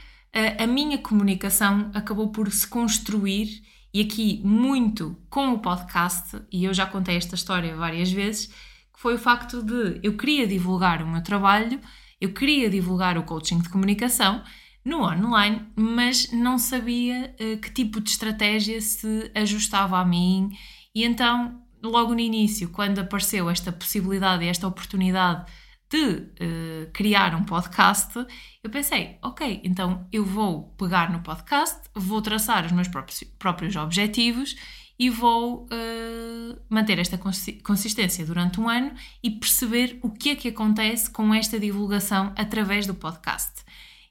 a 0.59 0.67
minha 0.67 0.99
comunicação 0.99 1.93
acabou 1.95 2.33
por 2.33 2.50
se 2.50 2.67
construir 2.67 3.62
e 3.92 4.00
aqui 4.02 4.40
muito 4.44 5.16
com 5.28 5.52
o 5.52 5.59
podcast, 5.59 6.40
e 6.50 6.64
eu 6.64 6.73
já 6.73 6.87
contei 6.87 7.16
esta 7.16 7.35
história 7.35 7.75
várias 7.75 8.11
vezes, 8.11 8.47
que 8.47 9.00
foi 9.00 9.14
o 9.14 9.18
facto 9.18 9.62
de 9.62 10.00
eu 10.02 10.16
queria 10.16 10.47
divulgar 10.47 11.02
o 11.02 11.09
meu 11.09 11.23
trabalho, 11.23 11.80
eu 12.20 12.32
queria 12.32 12.70
divulgar 12.70 13.18
o 13.18 13.23
coaching 13.23 13.59
de 13.59 13.68
comunicação 13.68 14.42
no 14.85 15.02
online, 15.02 15.66
mas 15.75 16.30
não 16.32 16.59
sabia 16.59 17.35
uh, 17.40 17.61
que 17.61 17.73
tipo 17.73 18.00
de 18.00 18.11
estratégia 18.11 18.80
se 18.80 19.30
ajustava 19.35 19.99
a 19.99 20.04
mim, 20.04 20.50
e 20.94 21.04
então, 21.04 21.62
logo 21.82 22.14
no 22.14 22.20
início, 22.20 22.68
quando 22.70 22.99
apareceu 22.99 23.49
esta 23.50 23.73
possibilidade 23.73 24.47
esta 24.47 24.66
oportunidade 24.66 25.50
de 25.90 25.97
uh, 25.99 26.90
criar 26.92 27.35
um 27.35 27.42
podcast, 27.42 28.14
eu 28.62 28.70
pensei, 28.70 29.18
ok, 29.23 29.61
então 29.64 30.06
eu 30.12 30.25
vou 30.25 30.73
pegar 30.78 31.11
no 31.11 31.20
podcast, 31.20 31.80
vou 31.92 32.23
traçar 32.23 32.64
os 32.64 32.70
meus 32.70 32.87
próprios, 32.87 33.25
próprios 33.38 33.75
objetivos 33.75 34.54
e 34.97 35.11
vou 35.11 35.64
uh, 35.64 36.61
manter 36.68 36.99
esta 37.00 37.18
consistência 37.18 38.25
durante 38.25 38.61
um 38.61 38.68
ano 38.68 38.92
e 39.20 39.30
perceber 39.30 39.99
o 40.00 40.11
que 40.11 40.30
é 40.30 40.37
que 40.37 40.49
acontece 40.49 41.11
com 41.11 41.35
esta 41.35 41.59
divulgação 41.59 42.32
através 42.37 42.87
do 42.87 42.94
podcast. 42.94 43.64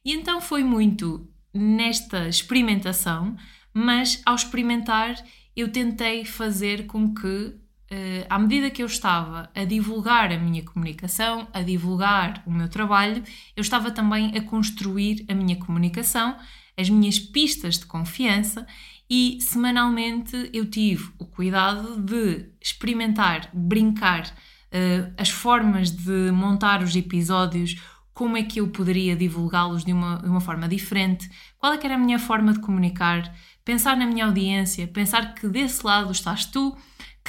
E 0.03 0.11
então 0.11 0.41
foi 0.41 0.63
muito 0.63 1.29
nesta 1.53 2.27
experimentação, 2.27 3.37
mas 3.73 4.21
ao 4.25 4.35
experimentar 4.35 5.15
eu 5.55 5.71
tentei 5.71 6.25
fazer 6.25 6.87
com 6.87 7.13
que 7.13 7.55
uh, 7.91 8.25
à 8.29 8.39
medida 8.39 8.69
que 8.69 8.81
eu 8.81 8.87
estava 8.87 9.49
a 9.53 9.63
divulgar 9.63 10.31
a 10.31 10.37
minha 10.37 10.63
comunicação, 10.63 11.47
a 11.53 11.61
divulgar 11.61 12.43
o 12.45 12.51
meu 12.51 12.69
trabalho, 12.69 13.23
eu 13.55 13.61
estava 13.61 13.91
também 13.91 14.37
a 14.37 14.41
construir 14.41 15.25
a 15.29 15.33
minha 15.33 15.55
comunicação, 15.55 16.37
as 16.77 16.89
minhas 16.89 17.19
pistas 17.19 17.77
de 17.77 17.85
confiança 17.85 18.65
e 19.09 19.39
semanalmente 19.41 20.49
eu 20.53 20.69
tive 20.69 21.11
o 21.17 21.25
cuidado 21.25 21.99
de 21.99 22.45
experimentar, 22.61 23.49
brincar 23.53 24.27
uh, 24.27 25.13
as 25.17 25.29
formas 25.29 25.89
de 25.89 26.31
montar 26.31 26.83
os 26.83 26.95
episódios, 26.95 27.75
como 28.13 28.37
é 28.37 28.43
que 28.43 28.59
eu 28.59 28.67
poderia 28.67 29.15
divulgá-los 29.15 29.83
de 29.83 29.93
uma, 29.93 30.17
de 30.17 30.27
uma 30.27 30.41
forma 30.41 30.67
diferente, 30.67 31.29
qual 31.57 31.73
é 31.73 31.77
que 31.77 31.87
era 31.87 31.95
a 31.95 31.97
minha 31.97 32.19
forma 32.19 32.53
de 32.53 32.59
comunicar, 32.59 33.33
pensar 33.63 33.95
na 33.97 34.05
minha 34.05 34.25
audiência, 34.25 34.87
pensar 34.87 35.33
que 35.33 35.47
desse 35.47 35.85
lado 35.85 36.11
estás 36.11 36.45
tu, 36.45 36.77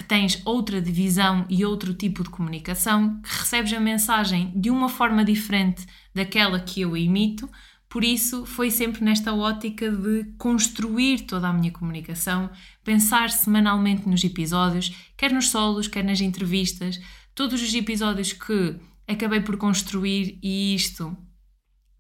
que 0.00 0.04
tens 0.04 0.40
outra 0.46 0.80
divisão 0.80 1.44
e 1.46 1.62
outro 1.62 1.92
tipo 1.92 2.22
de 2.22 2.30
comunicação, 2.30 3.20
que 3.20 3.38
recebes 3.40 3.70
a 3.74 3.78
mensagem 3.78 4.50
de 4.56 4.70
uma 4.70 4.88
forma 4.88 5.22
diferente 5.22 5.86
daquela 6.14 6.58
que 6.58 6.80
eu 6.80 6.96
emito. 6.96 7.46
Por 7.86 8.02
isso, 8.02 8.46
foi 8.46 8.70
sempre 8.70 9.04
nesta 9.04 9.34
ótica 9.34 9.90
de 9.90 10.24
construir 10.38 11.26
toda 11.26 11.48
a 11.48 11.52
minha 11.52 11.70
comunicação, 11.70 12.48
pensar 12.82 13.28
semanalmente 13.28 14.08
nos 14.08 14.24
episódios, 14.24 14.90
quer 15.18 15.32
nos 15.32 15.50
solos, 15.50 15.86
quer 15.86 16.02
nas 16.02 16.22
entrevistas, 16.22 16.98
todos 17.34 17.60
os 17.60 17.74
episódios 17.74 18.32
que 18.32 18.76
acabei 19.06 19.42
por 19.42 19.58
construir 19.58 20.38
e 20.42 20.74
isto 20.74 21.14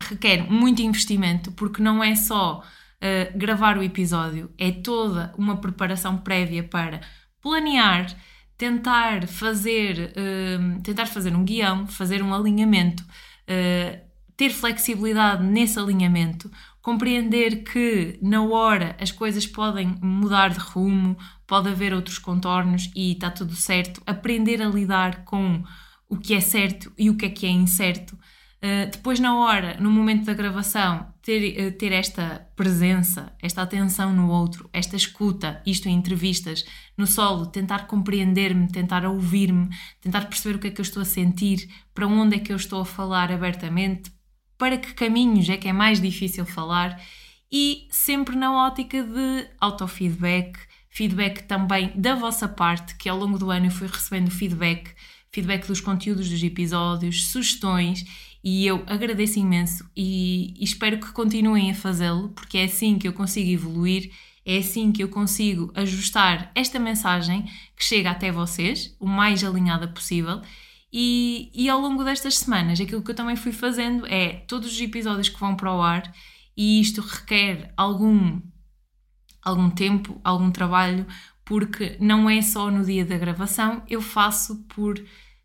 requer 0.02 0.50
muito 0.50 0.80
investimento, 0.80 1.52
porque 1.52 1.82
não 1.82 2.02
é 2.02 2.14
só 2.14 2.60
uh, 2.62 3.38
gravar 3.38 3.76
o 3.76 3.82
episódio, 3.82 4.50
é 4.56 4.72
toda 4.72 5.34
uma 5.36 5.58
preparação 5.58 6.16
prévia 6.16 6.64
para 6.64 7.02
planear, 7.40 8.14
tentar 8.56 9.26
fazer, 9.26 10.12
uh, 10.12 10.82
tentar 10.82 11.06
fazer 11.06 11.34
um 11.34 11.44
guião, 11.44 11.86
fazer 11.86 12.22
um 12.22 12.34
alinhamento, 12.34 13.02
uh, 13.02 14.00
ter 14.36 14.50
flexibilidade 14.50 15.42
nesse 15.42 15.78
alinhamento, 15.78 16.50
compreender 16.82 17.62
que 17.62 18.18
na 18.22 18.42
hora 18.42 18.96
as 19.00 19.10
coisas 19.10 19.46
podem 19.46 19.98
mudar 20.02 20.50
de 20.50 20.58
rumo, 20.58 21.16
pode 21.46 21.68
haver 21.68 21.92
outros 21.92 22.18
contornos 22.18 22.90
e 22.94 23.12
está 23.12 23.30
tudo 23.30 23.54
certo, 23.54 24.02
aprender 24.06 24.62
a 24.62 24.68
lidar 24.68 25.24
com 25.24 25.62
o 26.08 26.16
que 26.16 26.34
é 26.34 26.40
certo 26.40 26.92
e 26.98 27.08
o 27.08 27.16
que 27.16 27.26
é 27.26 27.30
que 27.30 27.46
é 27.46 27.50
incerto. 27.50 28.18
Uh, 28.62 28.90
depois, 28.90 29.18
na 29.18 29.38
hora, 29.38 29.78
no 29.80 29.90
momento 29.90 30.26
da 30.26 30.34
gravação, 30.34 31.06
ter, 31.22 31.68
uh, 31.68 31.72
ter 31.72 31.92
esta 31.92 32.46
presença, 32.54 33.32
esta 33.40 33.62
atenção 33.62 34.12
no 34.12 34.30
outro, 34.30 34.68
esta 34.70 34.96
escuta, 34.96 35.62
isto 35.64 35.88
em 35.88 35.94
entrevistas, 35.94 36.66
no 36.94 37.06
solo, 37.06 37.46
tentar 37.46 37.86
compreender-me, 37.86 38.68
tentar 38.68 39.06
ouvir-me, 39.06 39.70
tentar 40.00 40.26
perceber 40.26 40.56
o 40.56 40.58
que 40.58 40.66
é 40.66 40.70
que 40.70 40.80
eu 40.80 40.84
estou 40.84 41.00
a 41.00 41.06
sentir, 41.06 41.70
para 41.94 42.06
onde 42.06 42.36
é 42.36 42.38
que 42.38 42.52
eu 42.52 42.56
estou 42.56 42.82
a 42.82 42.84
falar 42.84 43.32
abertamente, 43.32 44.12
para 44.58 44.76
que 44.76 44.92
caminhos 44.92 45.48
é 45.48 45.56
que 45.56 45.68
é 45.68 45.72
mais 45.72 45.98
difícil 45.98 46.44
falar 46.44 47.00
e 47.50 47.88
sempre 47.90 48.36
na 48.36 48.52
ótica 48.66 49.02
de 49.02 49.48
autofeedback, 49.58 50.58
feedback 50.90 51.44
também 51.44 51.92
da 51.96 52.14
vossa 52.14 52.46
parte, 52.46 52.94
que 52.96 53.08
ao 53.08 53.16
longo 53.16 53.38
do 53.38 53.50
ano 53.50 53.66
eu 53.66 53.70
fui 53.70 53.88
recebendo 53.88 54.30
feedback, 54.30 54.90
feedback 55.32 55.66
dos 55.66 55.80
conteúdos 55.80 56.28
dos 56.28 56.42
episódios, 56.42 57.28
sugestões 57.28 58.04
e 58.42 58.66
eu 58.66 58.82
agradeço 58.86 59.38
imenso 59.38 59.88
e, 59.94 60.54
e 60.58 60.64
espero 60.64 60.98
que 60.98 61.12
continuem 61.12 61.70
a 61.70 61.74
fazê-lo, 61.74 62.30
porque 62.30 62.58
é 62.58 62.64
assim 62.64 62.98
que 62.98 63.06
eu 63.06 63.12
consigo 63.12 63.50
evoluir, 63.50 64.10
é 64.44 64.58
assim 64.58 64.90
que 64.90 65.02
eu 65.02 65.08
consigo 65.08 65.70
ajustar 65.74 66.50
esta 66.54 66.78
mensagem 66.78 67.44
que 67.76 67.84
chega 67.84 68.10
até 68.10 68.32
vocês, 68.32 68.96
o 68.98 69.06
mais 69.06 69.44
alinhada 69.44 69.86
possível. 69.86 70.40
E, 70.92 71.50
e 71.54 71.68
ao 71.68 71.80
longo 71.80 72.02
destas 72.02 72.38
semanas, 72.38 72.80
aquilo 72.80 73.02
que 73.02 73.10
eu 73.10 73.14
também 73.14 73.36
fui 73.36 73.52
fazendo 73.52 74.06
é 74.06 74.44
todos 74.48 74.72
os 74.72 74.80
episódios 74.80 75.28
que 75.28 75.38
vão 75.38 75.54
para 75.54 75.72
o 75.72 75.82
ar, 75.82 76.10
e 76.56 76.80
isto 76.80 77.00
requer 77.00 77.72
algum, 77.76 78.40
algum 79.42 79.70
tempo, 79.70 80.20
algum 80.24 80.50
trabalho, 80.50 81.06
porque 81.44 81.96
não 82.00 82.28
é 82.28 82.40
só 82.42 82.70
no 82.70 82.84
dia 82.84 83.04
da 83.04 83.18
gravação, 83.18 83.82
eu 83.88 84.00
faço 84.00 84.64
por 84.64 85.00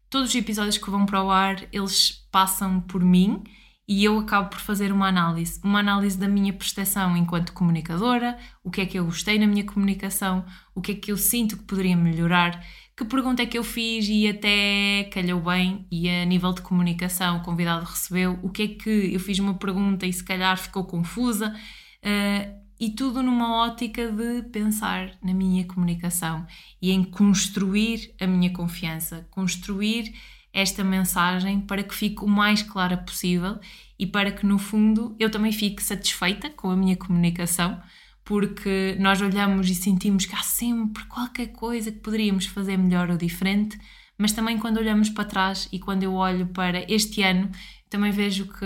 todos 0.10 0.30
os 0.30 0.36
episódios 0.36 0.78
que 0.78 0.90
vão 0.90 1.06
para 1.06 1.24
o 1.24 1.30
ar, 1.30 1.68
eles 1.72 2.25
passam 2.36 2.82
por 2.82 3.02
mim 3.02 3.42
e 3.88 4.04
eu 4.04 4.20
acabo 4.20 4.50
por 4.50 4.60
fazer 4.60 4.92
uma 4.92 5.08
análise, 5.08 5.58
uma 5.64 5.80
análise 5.80 6.18
da 6.18 6.28
minha 6.28 6.52
prestação 6.52 7.16
enquanto 7.16 7.54
comunicadora, 7.54 8.38
o 8.62 8.70
que 8.70 8.82
é 8.82 8.86
que 8.86 9.00
eu 9.00 9.06
gostei 9.06 9.40
na 9.40 9.48
minha 9.48 9.64
comunicação, 9.64 10.44
o 10.76 10.82
que 10.82 10.92
é 10.92 10.96
que 10.96 11.14
eu 11.14 11.18
sinto 11.18 11.56
que 11.56 11.64
poderia 11.64 11.96
melhorar, 11.96 12.62
que 12.94 13.06
pergunta 13.06 13.42
é 13.42 13.46
que 13.46 13.58
eu 13.58 13.64
fiz 13.64 14.10
e 14.10 14.28
até 14.28 15.06
calhou 15.14 15.40
bem 15.40 15.88
e 15.90 16.10
a 16.10 16.26
nível 16.26 16.52
de 16.52 16.62
comunicação 16.62 17.38
o 17.38 17.42
convidado 17.42 17.86
recebeu, 17.86 18.38
o 18.44 18.50
que 18.50 18.64
é 18.64 18.68
que 18.68 19.14
eu 19.14 19.20
fiz 19.22 19.40
uma 19.40 19.54
pergunta 19.54 20.06
e 20.06 20.12
se 20.12 20.24
calhar 20.24 20.58
ficou 20.58 20.84
confusa. 20.84 21.56
Uh, 22.04 22.66
e 22.78 22.90
tudo 22.90 23.24
numa 23.24 23.64
ótica 23.64 24.12
de 24.12 24.42
pensar 24.50 25.10
na 25.24 25.34
minha 25.34 25.64
comunicação 25.64 26.46
e 26.82 26.92
em 26.92 27.02
construir 27.06 28.14
a 28.20 28.28
minha 28.28 28.52
confiança, 28.52 29.26
construir 29.32 30.14
esta 30.56 30.86
mensagem 30.86 31.60
para 31.60 31.84
que 31.84 31.94
fique 31.94 32.24
o 32.24 32.28
mais 32.28 32.64
clara 32.64 32.96
possível 32.96 33.60
e 34.00 34.08
para 34.08 34.32
que 34.32 34.46
no 34.46 34.58
fundo 34.58 35.14
eu 35.20 35.30
também 35.30 35.52
fique 35.52 35.84
satisfeita 35.84 36.50
com 36.50 36.72
a 36.72 36.78
minha 36.78 36.96
comunicação, 36.96 37.78
porque 38.24 38.96
nós 38.98 39.22
olhamos 39.22 39.70
e 39.70 39.76
sentimos 39.76 40.26
que 40.26 40.34
há 40.34 40.42
sempre 40.42 41.04
qualquer 41.06 41.48
coisa 41.48 41.92
que 41.92 42.00
poderíamos 42.00 42.46
fazer 42.46 42.78
melhor 42.78 43.12
ou 43.12 43.18
diferente, 43.18 43.78
mas 44.18 44.32
também 44.32 44.58
quando 44.58 44.78
olhamos 44.78 45.10
para 45.10 45.26
trás 45.26 45.68
e 45.74 45.78
quando 45.78 46.04
eu 46.04 46.14
olho 46.14 46.48
para 46.48 46.90
este 46.90 47.22
ano, 47.22 47.52
também 47.90 48.12
vejo 48.12 48.48
que 48.48 48.66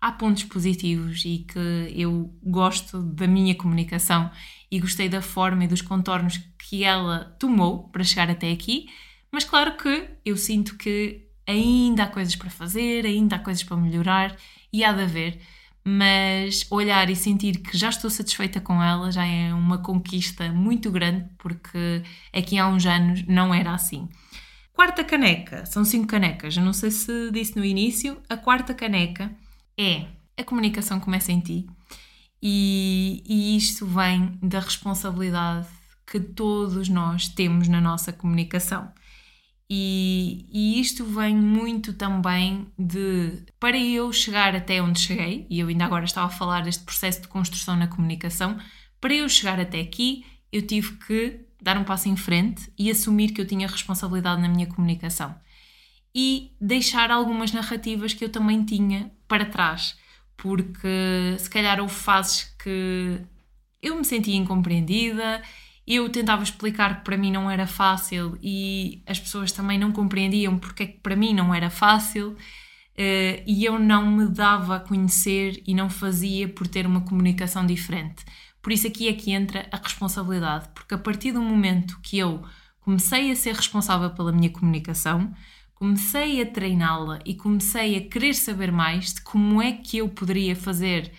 há 0.00 0.12
pontos 0.12 0.44
positivos 0.44 1.24
e 1.26 1.44
que 1.46 1.92
eu 1.94 2.34
gosto 2.42 3.02
da 3.02 3.26
minha 3.26 3.54
comunicação 3.54 4.30
e 4.70 4.80
gostei 4.80 5.10
da 5.10 5.20
forma 5.20 5.64
e 5.64 5.68
dos 5.68 5.82
contornos 5.82 6.38
que 6.58 6.84
ela 6.84 7.36
tomou 7.38 7.90
para 7.90 8.02
chegar 8.02 8.30
até 8.30 8.50
aqui, 8.50 8.86
mas 9.32 9.44
claro 9.44 9.76
que 9.76 10.08
eu 10.24 10.36
sinto 10.36 10.76
que 10.76 11.26
ainda 11.46 12.04
há 12.04 12.06
coisas 12.06 12.36
para 12.36 12.50
fazer, 12.50 13.06
ainda 13.06 13.36
há 13.36 13.38
coisas 13.38 13.64
para 13.64 13.76
melhorar 13.76 14.36
e 14.72 14.84
há 14.84 14.92
de 14.92 15.02
haver, 15.02 15.40
mas 15.84 16.66
olhar 16.70 17.10
e 17.10 17.16
sentir 17.16 17.58
que 17.58 17.76
já 17.76 17.88
estou 17.88 18.08
satisfeita 18.10 18.60
com 18.60 18.80
ela 18.82 19.10
já 19.10 19.26
é 19.26 19.52
uma 19.52 19.78
conquista 19.78 20.52
muito 20.52 20.90
grande, 20.90 21.26
porque 21.38 22.02
aqui 22.32 22.58
há 22.58 22.68
uns 22.68 22.86
anos 22.86 23.26
não 23.26 23.52
era 23.52 23.74
assim. 23.74 24.08
Quarta 24.72 25.02
caneca, 25.04 25.66
são 25.66 25.84
cinco 25.84 26.06
canecas, 26.06 26.56
eu 26.56 26.62
não 26.62 26.72
sei 26.72 26.90
se 26.90 27.30
disse 27.32 27.56
no 27.56 27.64
início, 27.64 28.20
a 28.28 28.36
quarta 28.36 28.72
caneca 28.74 29.34
é 29.76 30.06
a 30.36 30.44
comunicação 30.44 31.00
começa 31.00 31.32
em 31.32 31.40
ti 31.40 31.66
e, 32.42 33.22
e 33.26 33.56
isto 33.56 33.86
vem 33.86 34.38
da 34.42 34.60
responsabilidade 34.60 35.68
que 36.06 36.18
todos 36.18 36.88
nós 36.88 37.28
temos 37.28 37.68
na 37.68 37.80
nossa 37.80 38.12
comunicação. 38.12 38.92
E, 39.74 40.44
e, 40.52 40.78
isto 40.82 41.02
vem 41.02 41.34
muito 41.34 41.94
também 41.94 42.66
de 42.78 43.42
para 43.58 43.78
eu 43.78 44.12
chegar 44.12 44.54
até 44.54 44.82
onde 44.82 45.00
cheguei, 45.00 45.46
e 45.48 45.60
eu 45.60 45.68
ainda 45.68 45.86
agora 45.86 46.04
estava 46.04 46.26
a 46.26 46.30
falar 46.30 46.60
deste 46.60 46.84
processo 46.84 47.22
de 47.22 47.28
construção 47.28 47.74
na 47.74 47.86
comunicação, 47.86 48.58
para 49.00 49.14
eu 49.14 49.26
chegar 49.30 49.58
até 49.58 49.80
aqui, 49.80 50.26
eu 50.52 50.60
tive 50.60 50.98
que 50.98 51.40
dar 51.62 51.78
um 51.78 51.84
passo 51.84 52.06
em 52.10 52.16
frente 52.16 52.70
e 52.78 52.90
assumir 52.90 53.32
que 53.32 53.40
eu 53.40 53.46
tinha 53.46 53.66
responsabilidade 53.66 54.42
na 54.42 54.48
minha 54.48 54.66
comunicação. 54.66 55.34
E 56.14 56.52
deixar 56.60 57.10
algumas 57.10 57.50
narrativas 57.50 58.12
que 58.12 58.26
eu 58.26 58.28
também 58.28 58.66
tinha 58.66 59.10
para 59.26 59.46
trás, 59.46 59.96
porque 60.36 61.34
se 61.38 61.48
calhar 61.48 61.80
houve 61.80 61.94
fases 61.94 62.54
que 62.62 63.22
eu 63.80 63.96
me 63.96 64.04
sentia 64.04 64.36
incompreendida, 64.36 65.42
eu 65.86 66.08
tentava 66.08 66.42
explicar 66.42 66.98
que 66.98 67.04
para 67.04 67.16
mim 67.16 67.32
não 67.32 67.50
era 67.50 67.66
fácil 67.66 68.38
e 68.42 69.02
as 69.06 69.18
pessoas 69.18 69.50
também 69.52 69.78
não 69.78 69.92
compreendiam 69.92 70.58
porque 70.58 70.82
é 70.84 70.86
que 70.86 71.00
para 71.00 71.16
mim 71.16 71.34
não 71.34 71.54
era 71.54 71.70
fácil. 71.70 72.36
Uh, 72.92 73.40
e 73.46 73.64
eu 73.64 73.78
não 73.78 74.10
me 74.10 74.28
dava 74.28 74.76
a 74.76 74.80
conhecer 74.80 75.62
e 75.66 75.74
não 75.74 75.88
fazia 75.88 76.46
por 76.46 76.66
ter 76.66 76.86
uma 76.86 77.00
comunicação 77.00 77.64
diferente. 77.64 78.22
Por 78.60 78.70
isso 78.70 78.86
aqui 78.86 79.08
é 79.08 79.12
que 79.14 79.32
entra 79.32 79.66
a 79.72 79.76
responsabilidade, 79.76 80.68
porque 80.74 80.94
a 80.94 80.98
partir 80.98 81.32
do 81.32 81.42
momento 81.42 81.98
que 82.02 82.18
eu 82.18 82.44
comecei 82.80 83.30
a 83.32 83.36
ser 83.36 83.54
responsável 83.54 84.10
pela 84.10 84.30
minha 84.30 84.50
comunicação, 84.50 85.32
comecei 85.74 86.40
a 86.42 86.46
treiná-la 86.46 87.18
e 87.24 87.34
comecei 87.34 87.96
a 87.96 88.08
querer 88.08 88.34
saber 88.34 88.70
mais 88.70 89.14
de 89.14 89.22
como 89.22 89.60
é 89.60 89.72
que 89.72 89.98
eu 89.98 90.08
poderia 90.08 90.54
fazer 90.54 91.10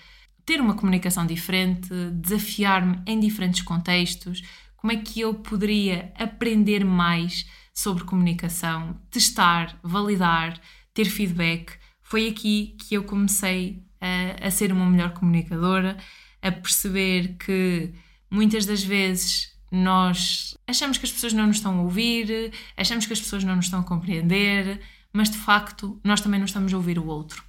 ter 0.45 0.59
uma 0.59 0.75
comunicação 0.75 1.25
diferente, 1.25 1.89
desafiar-me 2.11 3.01
em 3.05 3.19
diferentes 3.19 3.61
contextos, 3.61 4.41
como 4.75 4.91
é 4.91 4.97
que 4.97 5.21
eu 5.21 5.33
poderia 5.33 6.11
aprender 6.17 6.83
mais 6.83 7.45
sobre 7.73 8.03
comunicação, 8.03 8.99
testar, 9.09 9.79
validar, 9.81 10.59
ter 10.93 11.05
feedback. 11.05 11.73
Foi 12.01 12.27
aqui 12.27 12.75
que 12.77 12.93
eu 12.95 13.03
comecei 13.03 13.81
a, 13.99 14.47
a 14.47 14.51
ser 14.51 14.71
uma 14.71 14.85
melhor 14.85 15.13
comunicadora 15.13 15.97
a 16.41 16.51
perceber 16.51 17.35
que 17.39 17.93
muitas 18.29 18.65
das 18.65 18.83
vezes 18.83 19.53
nós 19.71 20.55
achamos 20.67 20.97
que 20.97 21.05
as 21.05 21.11
pessoas 21.11 21.33
não 21.33 21.47
nos 21.47 21.55
estão 21.55 21.79
a 21.79 21.81
ouvir, 21.81 22.51
achamos 22.77 23.05
que 23.05 23.13
as 23.13 23.21
pessoas 23.21 23.43
não 23.43 23.55
nos 23.55 23.65
estão 23.65 23.79
a 23.79 23.83
compreender, 23.83 24.81
mas 25.11 25.29
de 25.29 25.37
facto 25.37 25.99
nós 26.03 26.21
também 26.21 26.39
não 26.39 26.45
estamos 26.45 26.73
a 26.73 26.77
ouvir 26.77 26.99
o 26.99 27.07
outro. 27.07 27.43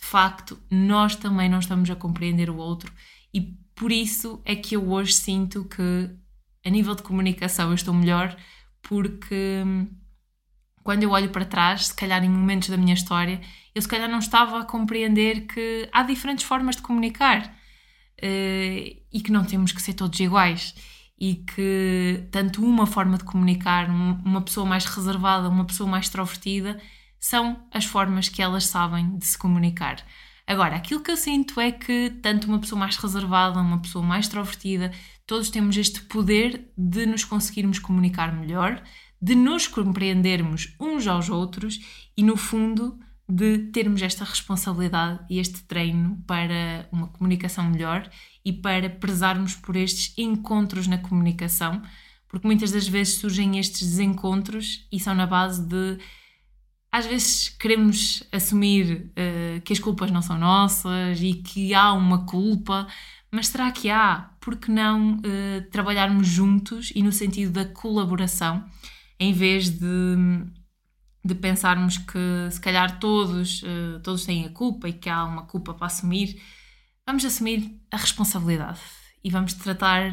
De 0.00 0.06
facto, 0.06 0.58
nós 0.70 1.14
também 1.14 1.48
não 1.48 1.58
estamos 1.58 1.90
a 1.90 1.96
compreender 1.96 2.48
o 2.48 2.56
outro. 2.56 2.92
E 3.32 3.40
por 3.74 3.92
isso 3.92 4.40
é 4.44 4.56
que 4.56 4.76
eu 4.76 4.90
hoje 4.90 5.12
sinto 5.12 5.64
que 5.64 6.10
a 6.64 6.70
nível 6.70 6.94
de 6.94 7.02
comunicação 7.02 7.68
eu 7.68 7.74
estou 7.74 7.94
melhor 7.94 8.36
porque 8.82 9.62
hum, 9.64 9.88
quando 10.82 11.02
eu 11.02 11.10
olho 11.10 11.30
para 11.30 11.44
trás, 11.44 11.86
se 11.88 11.94
calhar 11.94 12.24
em 12.24 12.28
momentos 12.28 12.68
da 12.68 12.76
minha 12.76 12.94
história, 12.94 13.40
eu 13.74 13.82
se 13.82 13.88
calhar 13.88 14.08
não 14.08 14.18
estava 14.18 14.60
a 14.60 14.64
compreender 14.64 15.46
que 15.46 15.88
há 15.92 16.02
diferentes 16.02 16.44
formas 16.44 16.76
de 16.76 16.82
comunicar 16.82 17.46
uh, 17.46 19.02
e 19.12 19.20
que 19.22 19.30
não 19.30 19.44
temos 19.44 19.72
que 19.72 19.82
ser 19.82 19.94
todos 19.94 20.18
iguais. 20.18 20.74
E 21.18 21.34
que 21.34 22.26
tanto 22.30 22.64
uma 22.64 22.86
forma 22.86 23.18
de 23.18 23.24
comunicar, 23.24 23.90
uma 23.90 24.40
pessoa 24.40 24.64
mais 24.64 24.86
reservada, 24.86 25.50
uma 25.50 25.66
pessoa 25.66 25.86
mais 25.88 26.06
extrovertida, 26.06 26.80
são 27.20 27.64
as 27.70 27.84
formas 27.84 28.28
que 28.28 28.40
elas 28.40 28.66
sabem 28.66 29.18
de 29.18 29.26
se 29.26 29.38
comunicar. 29.38 30.02
Agora, 30.46 30.74
aquilo 30.74 31.02
que 31.02 31.10
eu 31.10 31.16
sinto 31.16 31.60
é 31.60 31.70
que 31.70 32.10
tanto 32.22 32.48
uma 32.48 32.58
pessoa 32.58 32.78
mais 32.78 32.96
reservada, 32.96 33.60
uma 33.60 33.80
pessoa 33.80 34.04
mais 34.04 34.24
extrovertida, 34.24 34.90
todos 35.24 35.50
temos 35.50 35.76
este 35.76 36.00
poder 36.02 36.72
de 36.76 37.06
nos 37.06 37.24
conseguirmos 37.24 37.78
comunicar 37.78 38.32
melhor, 38.32 38.82
de 39.22 39.36
nos 39.36 39.68
compreendermos 39.68 40.74
uns 40.80 41.06
aos 41.06 41.28
outros 41.28 41.78
e, 42.16 42.24
no 42.24 42.36
fundo, 42.36 42.98
de 43.28 43.58
termos 43.70 44.02
esta 44.02 44.24
responsabilidade 44.24 45.20
e 45.30 45.38
este 45.38 45.62
treino 45.64 46.20
para 46.26 46.88
uma 46.90 47.06
comunicação 47.06 47.70
melhor 47.70 48.10
e 48.44 48.52
para 48.52 48.90
prezarmos 48.90 49.54
por 49.54 49.76
estes 49.76 50.12
encontros 50.18 50.88
na 50.88 50.98
comunicação, 50.98 51.80
porque 52.26 52.46
muitas 52.46 52.72
das 52.72 52.88
vezes 52.88 53.18
surgem 53.18 53.58
estes 53.58 53.82
desencontros 53.82 54.88
e 54.90 54.98
são 54.98 55.14
na 55.14 55.26
base 55.26 55.64
de 55.64 55.98
às 56.92 57.06
vezes 57.06 57.48
queremos 57.48 58.22
assumir 58.32 59.10
uh, 59.10 59.60
que 59.62 59.72
as 59.72 59.78
culpas 59.78 60.10
não 60.10 60.20
são 60.20 60.36
nossas 60.36 61.20
e 61.20 61.34
que 61.34 61.72
há 61.72 61.92
uma 61.92 62.26
culpa, 62.26 62.86
mas 63.30 63.46
será 63.46 63.70
que 63.70 63.88
há? 63.88 64.30
Por 64.40 64.56
que 64.56 64.70
não 64.70 65.14
uh, 65.18 65.70
trabalharmos 65.70 66.26
juntos 66.26 66.90
e 66.94 67.02
no 67.02 67.12
sentido 67.12 67.52
da 67.52 67.64
colaboração, 67.64 68.64
em 69.18 69.32
vez 69.32 69.70
de 69.70 69.86
de 71.22 71.34
pensarmos 71.34 71.98
que 71.98 72.18
se 72.50 72.58
calhar 72.58 72.98
todos, 72.98 73.62
uh, 73.62 74.00
todos 74.02 74.24
têm 74.24 74.46
a 74.46 74.50
culpa 74.50 74.88
e 74.88 74.92
que 74.94 75.08
há 75.08 75.22
uma 75.26 75.42
culpa 75.42 75.74
para 75.74 75.86
assumir, 75.86 76.40
vamos 77.06 77.24
assumir 77.26 77.78
a 77.90 77.98
responsabilidade 77.98 78.80
e 79.22 79.30
vamos 79.30 79.52
tratar 79.52 80.12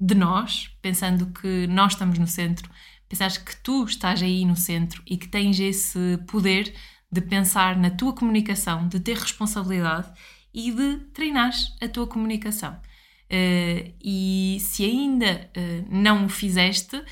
de 0.00 0.14
nós, 0.14 0.70
pensando 0.80 1.26
que 1.26 1.66
nós 1.66 1.92
estamos 1.92 2.18
no 2.18 2.26
centro, 2.26 2.70
pensar 3.08 3.30
que 3.30 3.56
tu 3.56 3.84
estás 3.84 4.22
aí 4.22 4.44
no 4.44 4.56
centro 4.56 5.02
e 5.06 5.16
que 5.16 5.28
tens 5.28 5.58
esse 5.60 6.18
poder 6.26 6.74
de 7.10 7.20
pensar 7.20 7.76
na 7.76 7.90
tua 7.90 8.12
comunicação, 8.12 8.88
de 8.88 9.00
ter 9.00 9.16
responsabilidade 9.16 10.10
e 10.52 10.72
de 10.72 10.96
treinar 11.12 11.52
a 11.80 11.88
tua 11.88 12.06
comunicação. 12.06 12.72
Uh, 13.26 13.92
e 14.02 14.58
se 14.60 14.84
ainda 14.84 15.50
não 15.90 16.26
o 16.26 16.28
fizeste, 16.28 17.02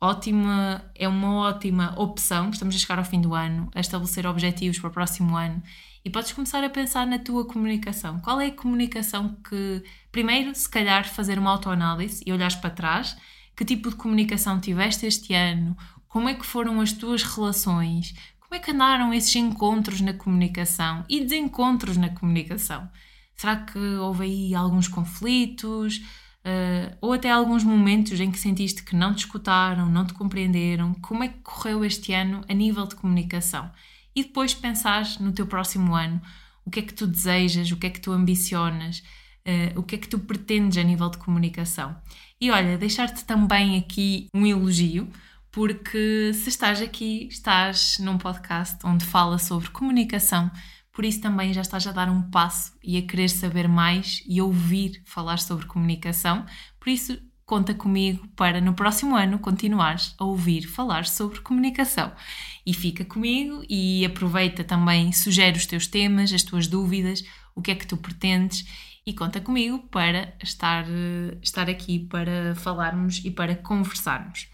ótima, 0.00 0.84
é 0.94 1.08
uma 1.08 1.34
ótima 1.48 1.94
opção. 2.00 2.50
Estamos 2.50 2.74
a 2.74 2.78
chegar 2.78 2.98
ao 2.98 3.04
fim 3.04 3.20
do 3.20 3.34
ano, 3.34 3.70
a 3.74 3.80
estabelecer 3.80 4.26
objetivos 4.26 4.78
para 4.78 4.88
o 4.88 4.92
próximo 4.92 5.36
ano 5.36 5.62
e 6.04 6.10
podes 6.10 6.32
começar 6.32 6.62
a 6.64 6.70
pensar 6.70 7.06
na 7.06 7.18
tua 7.18 7.44
comunicação. 7.44 8.20
Qual 8.20 8.40
é 8.40 8.46
a 8.46 8.54
comunicação 8.54 9.36
que, 9.48 9.82
primeiro, 10.12 10.54
se 10.54 10.68
calhar, 10.68 11.08
fazer 11.08 11.38
uma 11.38 11.50
autoanálise 11.50 12.22
e 12.24 12.32
olhares 12.32 12.54
para 12.54 12.70
trás, 12.70 13.16
que 13.58 13.64
tipo 13.64 13.90
de 13.90 13.96
comunicação 13.96 14.60
tiveste 14.60 15.04
este 15.04 15.34
ano, 15.34 15.76
como 16.06 16.28
é 16.28 16.34
que 16.34 16.46
foram 16.46 16.80
as 16.80 16.92
tuas 16.92 17.24
relações, 17.24 18.14
como 18.38 18.54
é 18.54 18.60
que 18.60 18.70
andaram 18.70 19.12
esses 19.12 19.34
encontros 19.34 20.00
na 20.00 20.12
comunicação 20.12 21.04
e 21.08 21.20
desencontros 21.24 21.96
na 21.96 22.08
comunicação. 22.08 22.88
Será 23.34 23.56
que 23.56 23.76
houve 23.76 24.22
aí 24.22 24.54
alguns 24.54 24.86
conflitos? 24.86 25.96
Uh, 25.96 26.96
ou 27.00 27.12
até 27.12 27.32
alguns 27.32 27.64
momentos 27.64 28.18
em 28.20 28.30
que 28.30 28.38
sentiste 28.38 28.84
que 28.84 28.94
não 28.94 29.12
te 29.12 29.24
escutaram, 29.24 29.90
não 29.90 30.06
te 30.06 30.14
compreenderam, 30.14 30.94
como 30.94 31.24
é 31.24 31.28
que 31.28 31.40
correu 31.40 31.84
este 31.84 32.12
ano 32.12 32.42
a 32.48 32.54
nível 32.54 32.86
de 32.86 32.94
comunicação? 32.94 33.68
E 34.14 34.22
depois 34.22 34.54
pensares 34.54 35.18
no 35.18 35.32
teu 35.32 35.48
próximo 35.48 35.96
ano, 35.96 36.22
o 36.64 36.70
que 36.70 36.78
é 36.78 36.82
que 36.82 36.94
tu 36.94 37.08
desejas, 37.08 37.72
o 37.72 37.76
que 37.76 37.88
é 37.88 37.90
que 37.90 38.00
tu 38.00 38.12
ambicionas, 38.12 39.02
uh, 39.44 39.80
o 39.80 39.82
que 39.82 39.96
é 39.96 39.98
que 39.98 40.08
tu 40.08 40.20
pretendes 40.20 40.78
a 40.78 40.82
nível 40.84 41.10
de 41.10 41.18
comunicação. 41.18 41.96
E 42.40 42.50
olha, 42.50 42.78
deixar-te 42.78 43.24
também 43.24 43.76
aqui 43.78 44.28
um 44.32 44.46
elogio, 44.46 45.10
porque 45.50 46.32
se 46.34 46.48
estás 46.48 46.80
aqui, 46.80 47.26
estás 47.30 47.98
num 47.98 48.16
podcast 48.18 48.78
onde 48.84 49.04
fala 49.04 49.38
sobre 49.38 49.70
comunicação 49.70 50.50
por 50.98 51.04
isso 51.04 51.20
também 51.20 51.54
já 51.54 51.60
estás 51.60 51.86
a 51.86 51.92
dar 51.92 52.10
um 52.10 52.20
passo 52.20 52.72
e 52.82 52.98
a 52.98 53.02
querer 53.02 53.28
saber 53.28 53.68
mais 53.68 54.20
e 54.26 54.42
ouvir 54.42 55.00
falar 55.04 55.38
sobre 55.38 55.64
comunicação. 55.64 56.44
Por 56.80 56.88
isso, 56.88 57.16
conta 57.46 57.72
comigo 57.72 58.26
para 58.34 58.60
no 58.60 58.74
próximo 58.74 59.14
ano 59.14 59.38
continuares 59.38 60.12
a 60.18 60.24
ouvir 60.24 60.62
falar 60.62 61.06
sobre 61.06 61.38
comunicação. 61.38 62.10
E 62.66 62.74
fica 62.74 63.04
comigo 63.04 63.62
e 63.70 64.04
aproveita 64.04 64.64
também, 64.64 65.12
sugere 65.12 65.56
os 65.56 65.66
teus 65.66 65.86
temas, 65.86 66.32
as 66.32 66.42
tuas 66.42 66.66
dúvidas, 66.66 67.22
o 67.54 67.62
que 67.62 67.70
é 67.70 67.76
que 67.76 67.86
tu 67.86 67.96
pretendes 67.96 68.66
e 69.08 69.14
conta 69.14 69.40
comigo 69.40 69.78
para 69.90 70.34
estar, 70.42 70.84
estar 71.42 71.70
aqui 71.70 71.98
para 71.98 72.54
falarmos 72.54 73.24
e 73.24 73.30
para 73.30 73.56
conversarmos. 73.56 74.48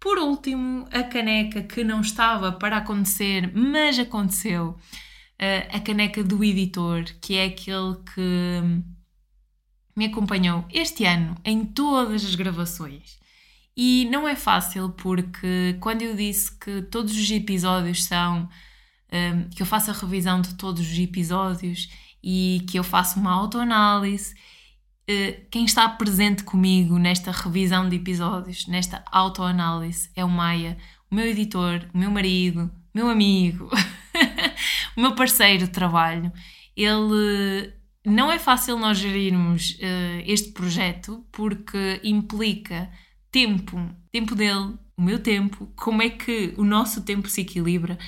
Por 0.00 0.18
último, 0.18 0.88
a 0.90 1.04
caneca 1.04 1.62
que 1.62 1.84
não 1.84 2.00
estava 2.00 2.50
para 2.50 2.78
acontecer, 2.78 3.52
mas 3.54 4.00
aconteceu, 4.00 4.76
eh, 5.38 5.68
a 5.72 5.78
caneca 5.78 6.24
do 6.24 6.42
editor, 6.42 7.04
que 7.20 7.36
é 7.36 7.44
aquele 7.44 7.94
que 8.12 8.82
me 9.94 10.06
acompanhou 10.06 10.64
este 10.72 11.04
ano 11.04 11.36
em 11.44 11.64
todas 11.64 12.24
as 12.24 12.34
gravações. 12.34 13.20
E 13.76 14.08
não 14.10 14.26
é 14.26 14.34
fácil 14.34 14.90
porque 14.90 15.76
quando 15.78 16.02
eu 16.02 16.16
disse 16.16 16.50
que 16.58 16.82
todos 16.82 17.16
os 17.16 17.30
episódios 17.30 18.02
são. 18.02 18.48
Um, 19.14 19.50
que 19.50 19.60
eu 19.60 19.66
faço 19.66 19.90
a 19.90 19.94
revisão 19.94 20.40
de 20.40 20.54
todos 20.54 20.80
os 20.80 20.98
episódios 20.98 21.90
e 22.22 22.64
que 22.68 22.78
eu 22.78 22.84
faço 22.84 23.18
uma 23.18 23.32
autoanálise, 23.32 24.34
uh, 24.34 25.46
quem 25.50 25.64
está 25.64 25.88
presente 25.88 26.44
comigo 26.44 26.98
nesta 26.98 27.30
revisão 27.30 27.88
de 27.88 27.96
episódios, 27.96 28.66
nesta 28.66 29.04
autoanálise, 29.10 30.10
é 30.14 30.24
o 30.24 30.28
Maia, 30.28 30.76
o 31.10 31.14
meu 31.14 31.26
editor, 31.26 31.88
o 31.92 31.98
meu 31.98 32.10
marido, 32.10 32.70
meu 32.94 33.08
amigo, 33.08 33.68
o 34.96 35.00
meu 35.00 35.14
parceiro 35.14 35.66
de 35.66 35.70
trabalho. 35.70 36.32
Ele 36.76 37.72
não 38.04 38.30
é 38.30 38.38
fácil 38.38 38.78
nós 38.78 38.98
gerirmos 38.98 39.78
uh, 39.80 40.22
este 40.26 40.52
projeto 40.52 41.24
porque 41.30 42.00
implica 42.02 42.90
tempo, 43.30 43.78
tempo 44.10 44.34
dele, 44.34 44.74
o 44.96 45.02
meu 45.02 45.18
tempo, 45.18 45.72
como 45.76 46.02
é 46.02 46.10
que 46.10 46.54
o 46.56 46.64
nosso 46.64 47.02
tempo 47.02 47.28
se 47.28 47.40
equilibra, 47.40 47.98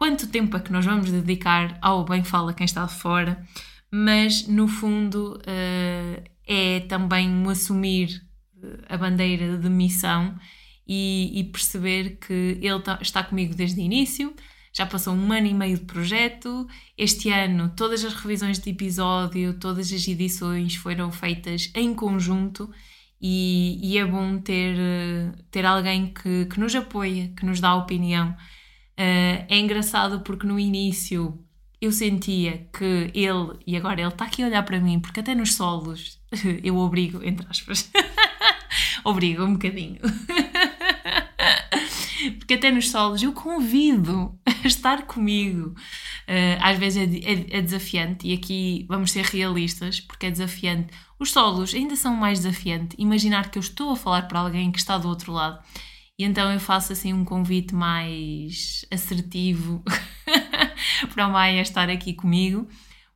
quanto 0.00 0.28
tempo 0.28 0.56
é 0.56 0.60
que 0.60 0.72
nós 0.72 0.86
vamos 0.86 1.12
dedicar 1.12 1.78
ao 1.82 2.06
bem 2.06 2.24
fala 2.24 2.54
quem 2.54 2.64
está 2.64 2.88
fora, 2.88 3.46
mas 3.92 4.48
no 4.48 4.66
fundo 4.66 5.38
uh, 5.40 6.24
é 6.46 6.80
também 6.88 7.28
um 7.28 7.50
assumir 7.50 8.22
eh, 8.62 8.94
a 8.94 8.96
bandeira 8.96 9.58
de 9.58 9.68
missão 9.68 10.34
e, 10.88 11.38
e 11.38 11.44
perceber 11.44 12.16
que 12.16 12.58
ele 12.62 12.80
tá, 12.80 12.98
está 13.02 13.22
comigo 13.22 13.54
desde 13.54 13.78
o 13.78 13.84
início. 13.84 14.34
Já 14.72 14.86
passou 14.86 15.12
um 15.14 15.32
ano 15.32 15.46
e 15.48 15.52
meio 15.52 15.76
de 15.76 15.84
projeto. 15.84 16.66
Este 16.96 17.28
ano, 17.28 17.70
todas 17.76 18.02
as 18.02 18.14
revisões 18.14 18.58
de 18.58 18.70
episódio, 18.70 19.58
todas 19.58 19.92
as 19.92 20.08
edições 20.08 20.76
foram 20.76 21.12
feitas 21.12 21.70
em 21.74 21.94
conjunto 21.94 22.70
e, 23.20 23.78
e, 23.82 23.98
é 23.98 24.06
bom 24.06 24.38
ter, 24.38 24.76
ter 25.50 25.66
alguém 25.66 26.06
que, 26.06 26.46
que 26.46 26.58
nos 26.58 26.74
apoia, 26.74 27.28
que 27.36 27.44
nos 27.44 27.60
dá 27.60 27.74
opinião. 27.74 28.34
Uh, 29.00 29.48
é 29.48 29.58
engraçado 29.58 30.20
porque 30.20 30.46
no 30.46 30.60
início 30.60 31.42
eu 31.80 31.90
sentia 31.90 32.68
que 32.70 33.10
ele, 33.14 33.58
e 33.66 33.74
agora 33.74 33.98
ele 33.98 34.10
está 34.10 34.26
aqui 34.26 34.42
a 34.42 34.46
olhar 34.46 34.62
para 34.62 34.78
mim, 34.78 35.00
porque 35.00 35.20
até 35.20 35.34
nos 35.34 35.54
solos 35.54 36.20
eu 36.62 36.76
obrigo, 36.76 37.24
entre 37.24 37.46
aspas, 37.48 37.90
obrigo 39.02 39.42
um 39.42 39.54
bocadinho. 39.54 39.98
porque 42.38 42.52
até 42.52 42.70
nos 42.70 42.90
solos 42.90 43.22
eu 43.22 43.32
convido 43.32 44.38
a 44.44 44.68
estar 44.68 45.06
comigo. 45.06 45.74
Uh, 46.28 46.60
às 46.60 46.78
vezes 46.78 46.98
é, 46.98 47.04
é, 47.04 47.46
é, 47.58 47.62
desafiante, 47.62 48.28
e 48.28 48.34
aqui 48.34 48.84
vamos 48.86 49.12
ser 49.12 49.24
realistas, 49.24 49.98
porque 49.98 50.26
é 50.26 50.30
desafiante. 50.30 50.92
Os 51.18 51.32
solos 51.32 51.74
ainda 51.74 51.96
são 51.96 52.14
mais 52.14 52.40
desafiantes. 52.40 52.98
Imaginar 52.98 53.50
que 53.50 53.56
eu 53.56 53.60
estou 53.60 53.92
a 53.92 53.96
falar 53.96 54.28
para 54.28 54.40
alguém 54.40 54.70
que 54.70 54.78
está 54.78 54.98
do 54.98 55.08
outro 55.08 55.32
lado. 55.32 55.58
E 56.20 56.24
então 56.24 56.52
eu 56.52 56.60
faço 56.60 56.92
assim 56.92 57.14
um 57.14 57.24
convite 57.24 57.74
mais 57.74 58.84
assertivo 58.90 59.82
para 61.14 61.26
o 61.26 61.32
Maia 61.32 61.62
estar 61.62 61.88
aqui 61.88 62.12
comigo, 62.12 62.68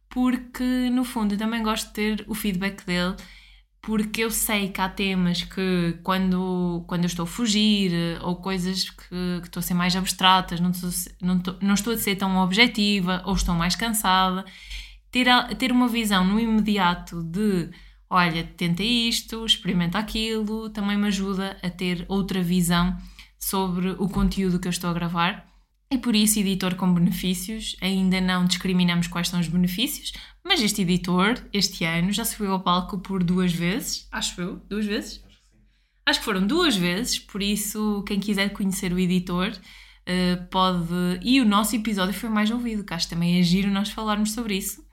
porque 0.09 0.89
no 0.91 1.05
fundo 1.05 1.35
eu 1.35 1.39
também 1.39 1.63
gosto 1.63 1.89
de 1.89 1.93
ter 1.93 2.25
o 2.27 2.35
feedback 2.35 2.83
dele 2.87 3.15
porque 3.83 4.23
eu 4.23 4.31
sei 4.31 4.71
que 4.71 4.81
há 4.81 4.89
temas 4.89 5.43
que 5.43 5.99
quando, 6.03 6.83
quando 6.87 7.03
eu 7.03 7.09
estou 7.09 7.25
a 7.25 7.27
fugir 7.27 7.93
ou 8.23 8.37
coisas 8.37 8.89
que, 8.89 9.41
que 9.43 9.49
estou 9.49 9.61
a 9.61 9.63
ser 9.63 9.75
mais 9.75 9.95
abstratas, 9.95 10.59
não 10.59 10.71
estou, 10.71 10.91
não, 11.21 11.37
estou, 11.37 11.57
não 11.61 11.75
estou 11.75 11.93
a 11.93 11.99
ser 11.99 12.17
tão 12.17 12.39
objetiva 12.39 13.23
ou 13.27 13.35
estou 13.35 13.55
mais 13.55 13.77
cansada, 13.77 14.47
ter, 15.11 15.27
ter 15.59 15.71
uma 15.71 15.89
visão 15.89 16.25
no 16.25 16.41
imediato 16.41 17.23
de 17.23 17.69
olha, 18.09 18.45
tenta 18.57 18.83
isto, 18.83 19.45
experimenta 19.45 19.99
aquilo, 19.99 20.71
também 20.71 20.97
me 20.97 21.09
ajuda 21.09 21.57
a 21.63 21.71
ter 21.71 22.05
outra 22.09 22.43
visão 22.43 22.97
sobre 23.39 23.91
o 23.99 24.09
conteúdo 24.09 24.59
que 24.59 24.69
eu 24.69 24.71
estou 24.71 24.91
a 24.91 24.95
gravar. 24.95 25.47
E 25.91 25.99
por 25.99 26.15
isso, 26.17 26.39
editor 26.39 26.75
com 26.75 26.93
benefícios, 26.93 27.77
ainda 27.81 28.21
não 28.21 28.47
discriminamos 28.47 29.07
quais 29.07 29.29
são 29.29 29.39
os 29.39 29.49
benefícios, 29.49 30.13
mas 30.43 30.61
este 30.61 30.83
editor, 30.83 31.35
este 31.53 31.85
ano, 31.85 32.11
já 32.11 32.25
subiu 32.25 32.53
ao 32.53 32.61
palco 32.61 32.99
por 32.99 33.23
duas 33.23 33.53
vezes, 33.53 34.09
acho 34.11 34.41
eu, 34.41 34.57
duas 34.69 34.87
vezes? 34.87 35.23
Acho 35.25 35.39
que. 35.39 35.59
Acho 36.07 36.19
que 36.19 36.25
foram 36.25 36.47
duas 36.47 36.77
vezes, 36.77 37.19
por 37.19 37.43
isso, 37.43 38.03
quem 38.07 38.19
quiser 38.19 38.51
conhecer 38.51 38.93
o 38.93 38.99
editor 38.99 39.53
uh, 39.53 40.47
pode. 40.51 41.21
E 41.23 41.41
o 41.41 41.45
nosso 41.45 41.77
episódio 41.77 42.15
foi 42.15 42.29
mais 42.29 42.51
ouvido, 42.51 42.85
que 42.85 42.95
acho 42.95 43.09
também 43.09 43.39
é 43.39 43.43
giro 43.43 43.71
nós 43.71 43.91
falarmos 43.91 44.33
sobre 44.33 44.57
isso. 44.57 44.85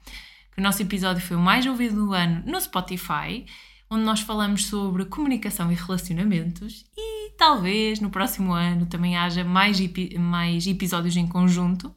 Que 0.52 0.60
o 0.60 0.62
nosso 0.62 0.82
episódio 0.82 1.22
foi 1.22 1.36
o 1.36 1.40
mais 1.40 1.66
ouvido 1.66 1.96
do 1.96 2.12
ano 2.12 2.42
no 2.46 2.60
Spotify, 2.60 3.46
onde 3.90 4.04
nós 4.04 4.20
falamos 4.20 4.66
sobre 4.66 5.04
comunicação 5.04 5.70
e 5.72 5.74
relacionamentos 5.74 6.84
e 6.96 7.30
talvez 7.36 8.00
no 8.00 8.10
próximo 8.10 8.52
ano 8.52 8.86
também 8.86 9.16
haja 9.16 9.44
mais, 9.44 9.78
mais 10.18 10.66
episódios 10.66 11.16
em 11.16 11.26
conjunto. 11.26 11.94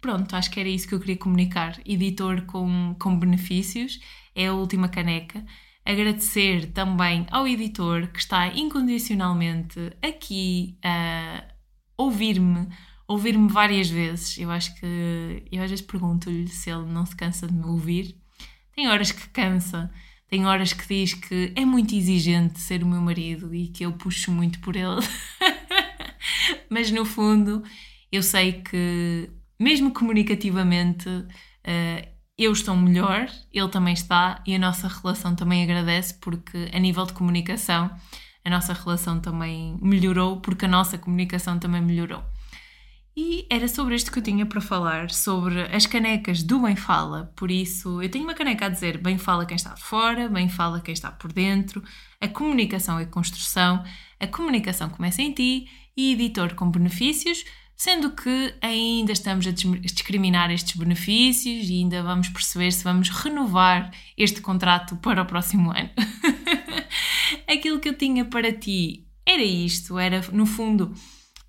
Pronto, 0.00 0.34
acho 0.34 0.50
que 0.50 0.60
era 0.60 0.68
isso 0.68 0.86
que 0.86 0.94
eu 0.94 1.00
queria 1.00 1.16
comunicar. 1.16 1.78
Editor 1.84 2.42
com, 2.42 2.94
com 2.98 3.18
benefícios 3.18 4.00
é 4.34 4.46
a 4.46 4.54
última 4.54 4.88
caneca. 4.88 5.44
Agradecer 5.84 6.72
também 6.72 7.26
ao 7.30 7.48
editor 7.48 8.08
que 8.08 8.18
está 8.18 8.48
incondicionalmente 8.48 9.92
aqui 10.02 10.76
a 10.84 11.44
ouvir-me, 11.96 12.68
ouvir-me 13.08 13.48
várias 13.48 13.88
vezes. 13.88 14.38
Eu 14.38 14.50
acho 14.50 14.74
que 14.78 15.42
eu 15.50 15.62
às 15.62 15.70
vezes 15.70 15.84
pergunto-lhe 15.84 16.46
se 16.48 16.70
ele 16.70 16.84
não 16.86 17.06
se 17.06 17.16
cansa 17.16 17.48
de 17.48 17.54
me 17.54 17.64
ouvir. 17.64 18.14
Tem 18.76 18.86
horas 18.88 19.10
que 19.10 19.28
cansa, 19.30 19.90
tem 20.28 20.46
horas 20.46 20.72
que 20.72 20.86
diz 20.86 21.14
que 21.14 21.52
é 21.56 21.64
muito 21.64 21.94
exigente 21.94 22.60
ser 22.60 22.82
o 22.84 22.86
meu 22.86 23.00
marido 23.00 23.52
e 23.54 23.68
que 23.68 23.84
eu 23.84 23.92
puxo 23.92 24.30
muito 24.30 24.60
por 24.60 24.76
ele. 24.76 25.00
Mas 26.70 26.90
no 26.90 27.04
fundo, 27.04 27.64
eu 28.12 28.22
sei 28.22 28.52
que 28.52 29.30
mesmo 29.58 29.90
comunicativamente, 29.90 31.08
uh, 31.08 32.08
eu 32.36 32.52
estou 32.52 32.76
melhor, 32.76 33.28
ele 33.52 33.68
também 33.68 33.94
está 33.94 34.40
e 34.46 34.54
a 34.54 34.58
nossa 34.58 34.86
relação 34.86 35.34
também 35.34 35.64
agradece 35.64 36.14
porque 36.20 36.70
a 36.72 36.78
nível 36.78 37.04
de 37.04 37.12
comunicação 37.14 37.90
a 38.44 38.50
nossa 38.50 38.72
relação 38.72 39.18
também 39.18 39.76
melhorou 39.82 40.40
porque 40.40 40.66
a 40.66 40.68
nossa 40.68 40.96
comunicação 40.96 41.58
também 41.58 41.82
melhorou. 41.82 42.22
E 43.20 43.44
era 43.50 43.66
sobre 43.66 43.96
isto 43.96 44.12
que 44.12 44.20
eu 44.20 44.22
tinha 44.22 44.46
para 44.46 44.60
falar, 44.60 45.10
sobre 45.10 45.62
as 45.74 45.86
canecas 45.86 46.40
do 46.40 46.60
Bem 46.60 46.76
Fala. 46.76 47.32
Por 47.34 47.50
isso, 47.50 48.00
eu 48.00 48.08
tenho 48.08 48.22
uma 48.22 48.32
caneca 48.32 48.66
a 48.66 48.68
dizer 48.68 48.98
Bem 48.98 49.18
Fala 49.18 49.44
quem 49.44 49.56
está 49.56 49.76
fora, 49.76 50.28
Bem 50.28 50.48
Fala 50.48 50.80
quem 50.80 50.94
está 50.94 51.10
por 51.10 51.32
dentro, 51.32 51.82
a 52.20 52.28
comunicação 52.28 53.00
e 53.00 53.06
construção, 53.06 53.82
a 54.20 54.26
comunicação 54.28 54.88
começa 54.88 55.20
em 55.20 55.32
ti 55.32 55.68
e 55.96 56.12
editor 56.12 56.54
com 56.54 56.70
benefícios, 56.70 57.44
sendo 57.74 58.12
que 58.12 58.54
ainda 58.62 59.10
estamos 59.10 59.48
a 59.48 59.50
discriminar 59.50 60.52
estes 60.52 60.76
benefícios 60.76 61.68
e 61.68 61.72
ainda 61.72 62.04
vamos 62.04 62.28
perceber 62.28 62.70
se 62.70 62.84
vamos 62.84 63.08
renovar 63.08 63.90
este 64.16 64.40
contrato 64.40 64.94
para 64.94 65.22
o 65.22 65.26
próximo 65.26 65.72
ano. 65.72 65.90
Aquilo 67.50 67.80
que 67.80 67.88
eu 67.88 67.98
tinha 67.98 68.24
para 68.24 68.52
ti 68.52 69.08
era 69.26 69.42
isto, 69.42 69.98
era 69.98 70.24
no 70.30 70.46
fundo 70.46 70.94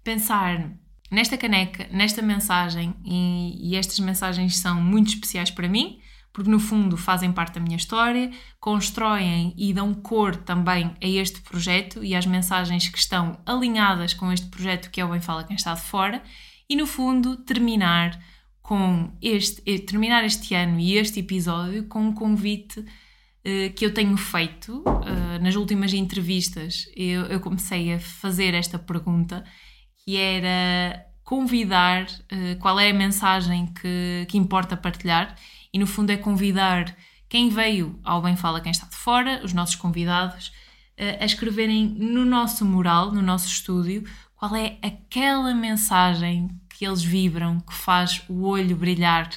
pensar 0.03 0.75
nesta 1.09 1.37
caneca, 1.37 1.87
nesta 1.91 2.21
mensagem, 2.21 2.95
e, 3.03 3.71
e 3.71 3.75
estas 3.75 3.99
mensagens 3.99 4.57
são 4.57 4.81
muito 4.81 5.09
especiais 5.09 5.49
para 5.51 5.67
mim, 5.67 5.99
porque 6.31 6.49
no 6.49 6.59
fundo 6.59 6.95
fazem 6.95 7.31
parte 7.31 7.55
da 7.55 7.59
minha 7.59 7.75
história, 7.75 8.31
constroem 8.59 9.53
e 9.57 9.73
dão 9.73 9.93
cor 9.93 10.35
também 10.35 10.95
a 11.01 11.07
este 11.07 11.41
projeto 11.41 12.03
e 12.03 12.15
às 12.15 12.25
mensagens 12.25 12.87
que 12.87 12.97
estão 12.97 13.39
alinhadas 13.45 14.13
com 14.13 14.31
este 14.31 14.47
projeto 14.47 14.91
que 14.91 15.01
é 15.01 15.05
o 15.05 15.09
Bem 15.09 15.21
Fala 15.21 15.43
Quem 15.43 15.55
Está 15.55 15.73
de 15.73 15.81
Fora, 15.81 16.21
e 16.69 16.75
no 16.75 16.85
fundo 16.85 17.35
terminar 17.37 18.19
com 18.61 19.11
este, 19.19 19.63
eh, 19.65 19.79
terminar 19.79 20.23
este 20.23 20.53
ano 20.53 20.79
e 20.79 20.95
este 20.95 21.21
episódio 21.21 21.85
com 21.85 22.01
um 22.01 22.13
convite 22.13 22.79
uh, 22.79 23.73
que 23.75 23.83
eu 23.83 23.91
tenho 23.91 24.15
feito 24.15 24.83
uh, 24.85 25.41
nas 25.41 25.55
últimas 25.55 25.91
entrevistas. 25.91 26.87
Eu, 26.95 27.23
eu, 27.23 27.39
comecei 27.39 27.91
a 27.93 27.99
fazer 27.99 28.53
esta 28.53 28.77
pergunta 28.77 29.43
que 30.09 30.17
era 30.17 31.05
convidar 31.23 32.05
uh, 32.05 32.59
qual 32.59 32.79
é 32.79 32.89
a 32.89 32.93
mensagem 32.93 33.67
que, 33.67 34.25
que 34.27 34.39
importa 34.39 34.75
partilhar. 34.75 35.35
E 35.71 35.77
no 35.77 35.85
fundo 35.85 36.09
é 36.11 36.17
convidar 36.17 36.95
quem 37.29 37.49
veio 37.49 37.99
ao 38.03 38.19
Bem 38.19 38.35
Fala 38.35 38.59
Quem 38.59 38.71
Está 38.71 38.87
de 38.87 38.95
Fora, 38.95 39.39
os 39.43 39.53
nossos 39.53 39.75
convidados, 39.75 40.47
uh, 40.97 41.21
a 41.21 41.25
escreverem 41.25 41.85
no 41.85 42.25
nosso 42.25 42.65
mural, 42.65 43.11
no 43.11 43.21
nosso 43.21 43.47
estúdio, 43.47 44.03
qual 44.35 44.55
é 44.55 44.79
aquela 44.81 45.53
mensagem 45.53 46.49
que 46.69 46.87
eles 46.87 47.03
vibram, 47.03 47.59
que 47.59 47.75
faz 47.75 48.23
o 48.27 48.47
olho 48.47 48.75
brilhar, 48.75 49.29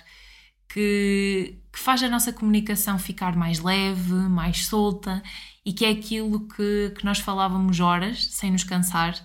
que, 0.72 1.58
que 1.70 1.78
faz 1.78 2.02
a 2.02 2.08
nossa 2.08 2.32
comunicação 2.32 2.98
ficar 2.98 3.36
mais 3.36 3.58
leve, 3.58 4.14
mais 4.14 4.64
solta 4.64 5.22
e 5.66 5.74
que 5.74 5.84
é 5.84 5.90
aquilo 5.90 6.48
que, 6.48 6.94
que 6.96 7.04
nós 7.04 7.18
falávamos 7.18 7.78
horas 7.78 8.24
sem 8.28 8.50
nos 8.50 8.64
cansar, 8.64 9.22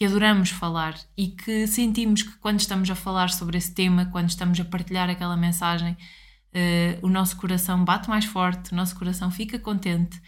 que 0.00 0.06
adoramos 0.06 0.48
falar 0.48 0.98
e 1.14 1.26
que 1.26 1.66
sentimos 1.66 2.22
que 2.22 2.32
quando 2.38 2.58
estamos 2.58 2.88
a 2.88 2.94
falar 2.94 3.28
sobre 3.28 3.58
esse 3.58 3.74
tema, 3.74 4.06
quando 4.06 4.30
estamos 4.30 4.58
a 4.58 4.64
partilhar 4.64 5.10
aquela 5.10 5.36
mensagem, 5.36 5.92
uh, 5.92 7.06
o 7.06 7.10
nosso 7.10 7.36
coração 7.36 7.84
bate 7.84 8.08
mais 8.08 8.24
forte, 8.24 8.72
o 8.72 8.74
nosso 8.74 8.96
coração 8.96 9.30
fica 9.30 9.58
contente. 9.58 10.18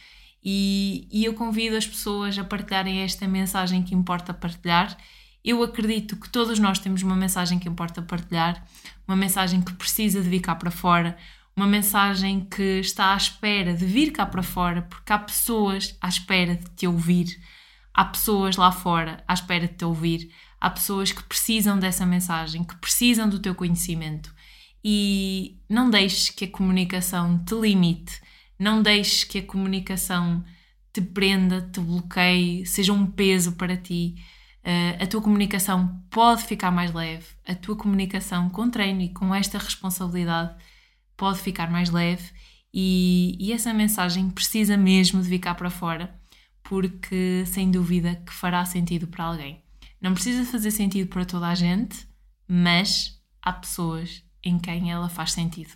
E, 0.45 1.09
e 1.11 1.25
eu 1.25 1.33
convido 1.33 1.75
as 1.75 1.87
pessoas 1.87 2.39
a 2.39 2.45
partilharem 2.45 3.01
esta 3.01 3.27
mensagem 3.27 3.83
que 3.83 3.95
importa 3.95 4.35
partilhar. 4.35 4.95
Eu 5.43 5.63
acredito 5.63 6.17
que 6.17 6.29
todos 6.29 6.59
nós 6.59 6.79
temos 6.79 7.03
uma 7.03 7.17
mensagem 7.17 7.59
que 7.59 7.67
importa 7.67 8.03
partilhar, 8.03 8.63
uma 9.09 9.17
mensagem 9.17 9.63
que 9.63 9.73
precisa 9.73 10.21
de 10.21 10.29
vir 10.29 10.41
cá 10.41 10.55
para 10.55 10.71
fora, 10.71 11.17
uma 11.57 11.67
mensagem 11.67 12.45
que 12.45 12.81
está 12.81 13.15
à 13.15 13.17
espera 13.17 13.73
de 13.73 13.87
vir 13.87 14.11
cá 14.11 14.27
para 14.27 14.43
fora, 14.43 14.83
porque 14.83 15.11
há 15.15 15.19
pessoas 15.19 15.97
à 15.99 16.11
espera 16.11 16.57
de 16.57 16.69
te 16.77 16.87
ouvir, 16.87 17.41
há 17.95 18.05
pessoas 18.05 18.57
lá 18.57 18.73
fora 18.73 19.23
à 19.27 19.35
espera 19.35 19.67
de 19.67 19.75
te 19.75 19.85
ouvir, 19.85 20.31
há 20.61 20.71
pessoas 20.71 21.13
que 21.13 21.23
precisam 21.23 21.79
dessa 21.79 22.07
mensagem, 22.07 22.65
que 22.65 22.77
precisam 22.77 23.29
do 23.29 23.39
teu 23.39 23.55
conhecimento. 23.55 24.35
E 24.85 25.61
não 25.69 25.91
deixes 25.91 26.31
que 26.31 26.45
a 26.45 26.51
comunicação 26.51 27.39
te 27.45 27.55
limite, 27.55 28.21
não 28.59 28.83
deixes 28.83 29.25
que 29.25 29.39
a 29.39 29.43
comunicação 29.43 30.45
te 30.93 31.01
prenda, 31.01 31.61
te 31.73 31.81
bloqueie, 31.81 32.67
seja 32.67 32.93
um 32.93 33.07
peso 33.07 33.53
para 33.53 33.77
ti. 33.77 34.17
Uh, 34.65 35.03
a 35.03 35.07
tua 35.07 35.21
comunicação 35.21 36.01
pode 36.11 36.45
ficar 36.45 36.71
mais 36.71 36.93
leve, 36.93 37.27
a 37.47 37.55
tua 37.55 37.77
comunicação 37.77 38.49
com 38.49 38.71
treino 38.71 39.01
e 39.01 39.09
com 39.09 39.35
esta 39.35 39.59
responsabilidade 39.59 40.55
pode 41.17 41.41
ficar 41.41 41.71
mais 41.71 41.91
leve. 41.91 42.31
E, 42.75 43.37
e 43.39 43.53
essa 43.53 43.73
mensagem 43.73 44.31
precisa 44.31 44.77
mesmo 44.77 45.23
de 45.23 45.39
cá 45.39 45.55
para 45.55 45.71
fora 45.71 46.22
porque 46.63 47.45
sem 47.47 47.71
dúvida 47.71 48.17
que 48.27 48.33
fará 48.33 48.65
sentido 48.65 49.07
para 49.07 49.25
alguém. 49.25 49.63
Não 50.01 50.15
precisa 50.15 50.45
fazer 50.51 50.71
sentido 50.71 51.09
para 51.09 51.25
toda 51.25 51.49
a 51.49 51.55
gente, 51.55 52.07
mas 52.49 53.21
há 53.41 53.53
pessoas 53.53 54.25
em 54.43 54.59
quem 54.59 54.91
ela 54.91 55.09
faz 55.09 55.33
sentido. 55.33 55.73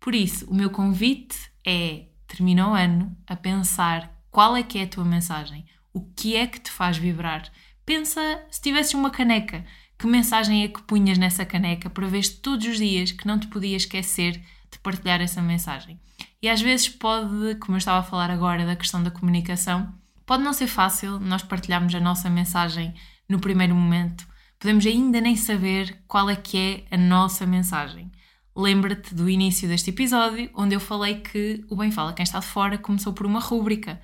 Por 0.00 0.14
isso, 0.14 0.46
o 0.50 0.54
meu 0.54 0.70
convite 0.70 1.36
é 1.66 2.06
termina 2.26 2.68
o 2.68 2.74
ano 2.74 3.16
a 3.26 3.34
pensar 3.34 4.12
qual 4.30 4.56
é 4.56 4.62
que 4.62 4.78
é 4.78 4.82
a 4.82 4.88
tua 4.88 5.04
mensagem, 5.04 5.66
o 5.92 6.00
que 6.00 6.36
é 6.36 6.46
que 6.46 6.60
te 6.60 6.70
faz 6.70 6.96
vibrar. 6.96 7.50
Pensa 7.84 8.20
se 8.50 8.60
tivesses 8.60 8.94
uma 8.94 9.10
caneca, 9.10 9.64
que 9.98 10.06
mensagem 10.06 10.62
é 10.62 10.68
que 10.68 10.82
punhas 10.82 11.18
nessa 11.18 11.44
caneca 11.44 11.90
para 11.90 12.06
ver 12.06 12.26
todos 12.40 12.66
os 12.66 12.78
dias 12.78 13.10
que 13.10 13.26
não 13.26 13.38
te 13.38 13.48
podias 13.48 13.82
esquecer 13.82 14.40
de 14.70 14.78
partilhar 14.78 15.20
essa 15.20 15.42
mensagem. 15.42 15.98
E 16.40 16.48
às 16.48 16.60
vezes 16.60 16.88
pode, 16.88 17.56
como 17.56 17.74
eu 17.74 17.78
estava 17.78 17.98
a 17.98 18.02
falar 18.02 18.30
agora 18.30 18.64
da 18.64 18.76
questão 18.76 19.02
da 19.02 19.10
comunicação, 19.10 19.92
pode 20.28 20.42
não 20.42 20.52
ser 20.52 20.66
fácil 20.66 21.18
nós 21.18 21.42
partilharmos 21.42 21.94
a 21.94 22.00
nossa 22.00 22.28
mensagem 22.28 22.94
no 23.26 23.40
primeiro 23.40 23.74
momento. 23.74 24.28
Podemos 24.58 24.84
ainda 24.84 25.22
nem 25.22 25.34
saber 25.34 26.02
qual 26.06 26.28
é 26.28 26.36
que 26.36 26.84
é 26.90 26.94
a 26.94 26.98
nossa 26.98 27.46
mensagem. 27.46 28.12
Lembra-te 28.54 29.14
do 29.14 29.30
início 29.30 29.66
deste 29.66 29.88
episódio, 29.88 30.50
onde 30.54 30.74
eu 30.74 30.80
falei 30.80 31.20
que 31.20 31.64
o 31.70 31.76
Bem 31.76 31.90
Fala 31.90 32.12
Quem 32.12 32.24
Está 32.24 32.40
de 32.40 32.46
Fora 32.46 32.76
começou 32.76 33.14
por 33.14 33.24
uma 33.24 33.40
rúbrica. 33.40 33.98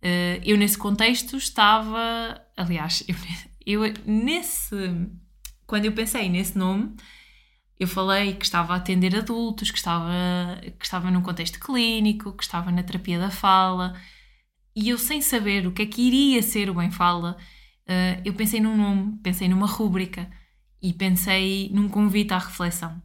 Eh, 0.00 0.40
eu, 0.44 0.56
nesse 0.56 0.78
contexto, 0.78 1.36
estava. 1.36 2.40
Aliás, 2.56 3.02
eu, 3.08 3.82
eu 3.84 3.94
nesse. 4.06 4.76
Quando 5.66 5.86
eu 5.86 5.92
pensei 5.92 6.28
nesse 6.28 6.56
nome, 6.56 6.94
eu 7.80 7.88
falei 7.88 8.34
que 8.34 8.44
estava 8.44 8.74
a 8.74 8.76
atender 8.76 9.16
adultos, 9.16 9.72
que 9.72 9.78
estava, 9.78 10.12
que 10.78 10.84
estava 10.84 11.10
num 11.10 11.22
contexto 11.22 11.58
clínico, 11.58 12.32
que 12.34 12.44
estava 12.44 12.70
na 12.70 12.84
terapia 12.84 13.18
da 13.18 13.30
fala, 13.30 13.94
e 14.76 14.90
eu 14.90 14.98
sem 14.98 15.22
saber 15.22 15.66
o 15.66 15.72
que 15.72 15.82
é 15.82 15.86
que 15.86 16.02
iria 16.02 16.42
ser 16.42 16.68
o 16.68 16.74
Bem 16.74 16.90
Fala, 16.90 17.38
uh, 17.88 18.20
eu 18.22 18.34
pensei 18.34 18.60
num 18.60 18.76
nome, 18.76 19.18
pensei 19.22 19.48
numa 19.48 19.66
rúbrica 19.66 20.30
e 20.82 20.92
pensei 20.92 21.70
num 21.72 21.88
convite 21.88 22.34
à 22.34 22.38
reflexão. 22.38 23.00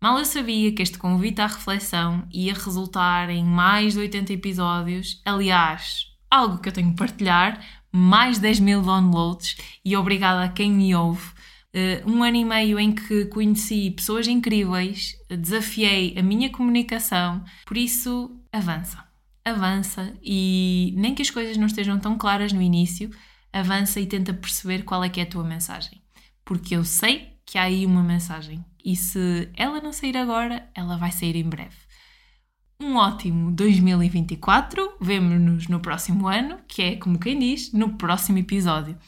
Mal 0.00 0.18
eu 0.18 0.24
sabia 0.24 0.72
que 0.72 0.82
este 0.82 0.96
convite 0.96 1.42
à 1.42 1.46
reflexão 1.46 2.26
ia 2.32 2.54
resultar 2.54 3.28
em 3.28 3.44
mais 3.44 3.92
de 3.92 4.00
80 4.00 4.32
episódios, 4.32 5.20
aliás, 5.26 6.06
algo 6.30 6.58
que 6.58 6.70
eu 6.70 6.72
tenho 6.72 6.90
que 6.90 6.96
partilhar, 6.96 7.62
mais 7.92 8.38
10 8.38 8.60
mil 8.60 8.80
downloads, 8.82 9.56
e 9.84 9.94
obrigada 9.94 10.42
a 10.42 10.48
quem 10.48 10.72
me 10.72 10.94
ouve 10.94 11.34
Uh, 11.74 12.08
um 12.08 12.22
ano 12.22 12.36
e 12.36 12.44
meio 12.44 12.78
em 12.78 12.92
que 12.92 13.24
conheci 13.24 13.90
pessoas 13.90 14.28
incríveis, 14.28 15.16
desafiei 15.28 16.16
a 16.16 16.22
minha 16.22 16.48
comunicação, 16.48 17.42
por 17.66 17.76
isso 17.76 18.30
avança. 18.52 19.04
Avança 19.44 20.16
e 20.22 20.94
nem 20.96 21.14
que 21.14 21.22
as 21.22 21.30
coisas 21.30 21.56
não 21.56 21.66
estejam 21.66 21.98
tão 21.98 22.16
claras 22.16 22.52
no 22.52 22.62
início, 22.62 23.10
avança 23.52 24.00
e 24.00 24.06
tenta 24.06 24.32
perceber 24.32 24.84
qual 24.84 25.04
é 25.04 25.08
que 25.08 25.20
é 25.20 25.24
a 25.24 25.28
tua 25.28 25.44
mensagem. 25.44 26.02
Porque 26.44 26.74
eu 26.74 26.84
sei 26.84 27.38
que 27.44 27.58
há 27.58 27.64
aí 27.64 27.84
uma 27.84 28.02
mensagem 28.02 28.64
e 28.84 28.96
se 28.96 29.48
ela 29.56 29.80
não 29.80 29.92
sair 29.92 30.16
agora, 30.16 30.68
ela 30.74 30.96
vai 30.96 31.12
sair 31.12 31.36
em 31.36 31.48
breve. 31.48 31.76
Um 32.80 32.96
ótimo 32.96 33.52
2024, 33.52 34.96
vemo-nos 35.00 35.68
no 35.68 35.80
próximo 35.80 36.26
ano, 36.26 36.58
que 36.66 36.82
é 36.82 36.96
como 36.96 37.18
quem 37.18 37.38
diz, 37.38 37.72
no 37.72 37.96
próximo 37.96 38.38
episódio 38.38 38.98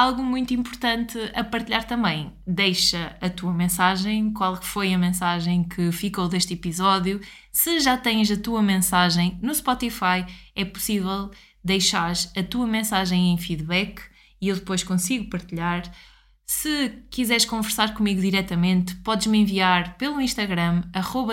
algo 0.00 0.22
muito 0.22 0.54
importante 0.54 1.18
a 1.34 1.44
partilhar 1.44 1.86
também. 1.86 2.32
Deixa 2.46 3.14
a 3.20 3.28
tua 3.28 3.52
mensagem, 3.52 4.32
qual 4.32 4.56
foi 4.56 4.94
a 4.94 4.98
mensagem 4.98 5.62
que 5.62 5.92
ficou 5.92 6.26
deste 6.26 6.54
episódio. 6.54 7.20
Se 7.52 7.80
já 7.80 7.98
tens 7.98 8.30
a 8.30 8.36
tua 8.36 8.62
mensagem 8.62 9.38
no 9.42 9.54
Spotify, 9.54 10.24
é 10.56 10.64
possível 10.64 11.30
deixar 11.62 12.14
a 12.34 12.42
tua 12.42 12.66
mensagem 12.66 13.30
em 13.30 13.36
feedback 13.36 14.00
e 14.40 14.48
eu 14.48 14.56
depois 14.56 14.82
consigo 14.82 15.28
partilhar. 15.28 15.82
Se 16.46 17.04
quiseres 17.10 17.44
conversar 17.44 17.92
comigo 17.92 18.22
diretamente, 18.22 18.96
podes-me 18.96 19.38
enviar 19.38 19.98
pelo 19.98 20.20
Instagram 20.20 20.82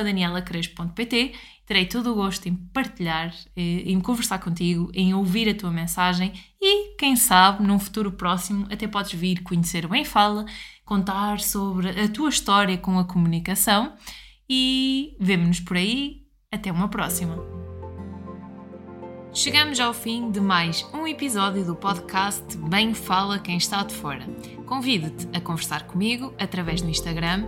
danielacrespo.pt 0.03 1.33
terei 1.67 1.85
todo 1.85 2.11
o 2.11 2.15
gosto 2.15 2.47
em 2.47 2.55
partilhar, 2.55 3.31
eh, 3.55 3.83
em 3.85 3.99
conversar 3.99 4.39
contigo, 4.39 4.89
em 4.93 5.13
ouvir 5.13 5.49
a 5.49 5.53
tua 5.53 5.69
mensagem 5.69 6.31
e, 6.59 6.95
quem 6.95 7.15
sabe, 7.15 7.61
num 7.61 7.77
futuro 7.77 8.11
próximo 8.11 8.65
até 8.71 8.87
podes 8.87 9.13
vir 9.13 9.43
conhecer 9.43 9.85
o 9.85 9.89
Bem 9.89 10.05
Fala, 10.05 10.45
contar 10.85 11.41
sobre 11.41 11.89
a 11.89 12.07
tua 12.07 12.29
história 12.29 12.77
com 12.77 12.97
a 12.97 13.03
comunicação 13.03 13.93
e 14.49 15.15
vemo-nos 15.19 15.59
por 15.59 15.75
aí. 15.75 16.25
Até 16.49 16.71
uma 16.71 16.87
próxima! 16.87 17.37
Chegamos 19.33 19.79
ao 19.79 19.93
fim 19.93 20.31
de 20.31 20.39
mais 20.39 20.83
um 20.93 21.05
episódio 21.05 21.65
do 21.65 21.75
podcast 21.75 22.57
Bem 22.69 22.93
Fala 22.93 23.37
Quem 23.37 23.57
Está 23.57 23.83
de 23.83 23.93
Fora. 23.93 24.25
Convido-te 24.65 25.27
a 25.37 25.41
conversar 25.41 25.85
comigo 25.85 26.33
através 26.39 26.81
do 26.81 26.89
Instagram 26.89 27.45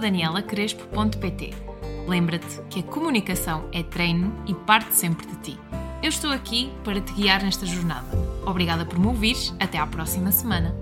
danielacrespo.pt 0.00 1.71
Lembra-te 2.06 2.60
que 2.68 2.80
a 2.80 2.82
comunicação 2.82 3.68
é 3.72 3.82
treino 3.82 4.32
e 4.46 4.54
parte 4.54 4.94
sempre 4.94 5.26
de 5.26 5.36
ti. 5.36 5.58
Eu 6.02 6.08
estou 6.08 6.30
aqui 6.30 6.72
para 6.82 7.00
te 7.00 7.12
guiar 7.12 7.42
nesta 7.42 7.64
jornada. 7.64 8.06
Obrigada 8.44 8.84
por 8.84 8.98
me 8.98 9.06
ouvires. 9.06 9.54
Até 9.60 9.78
à 9.78 9.86
próxima 9.86 10.32
semana. 10.32 10.74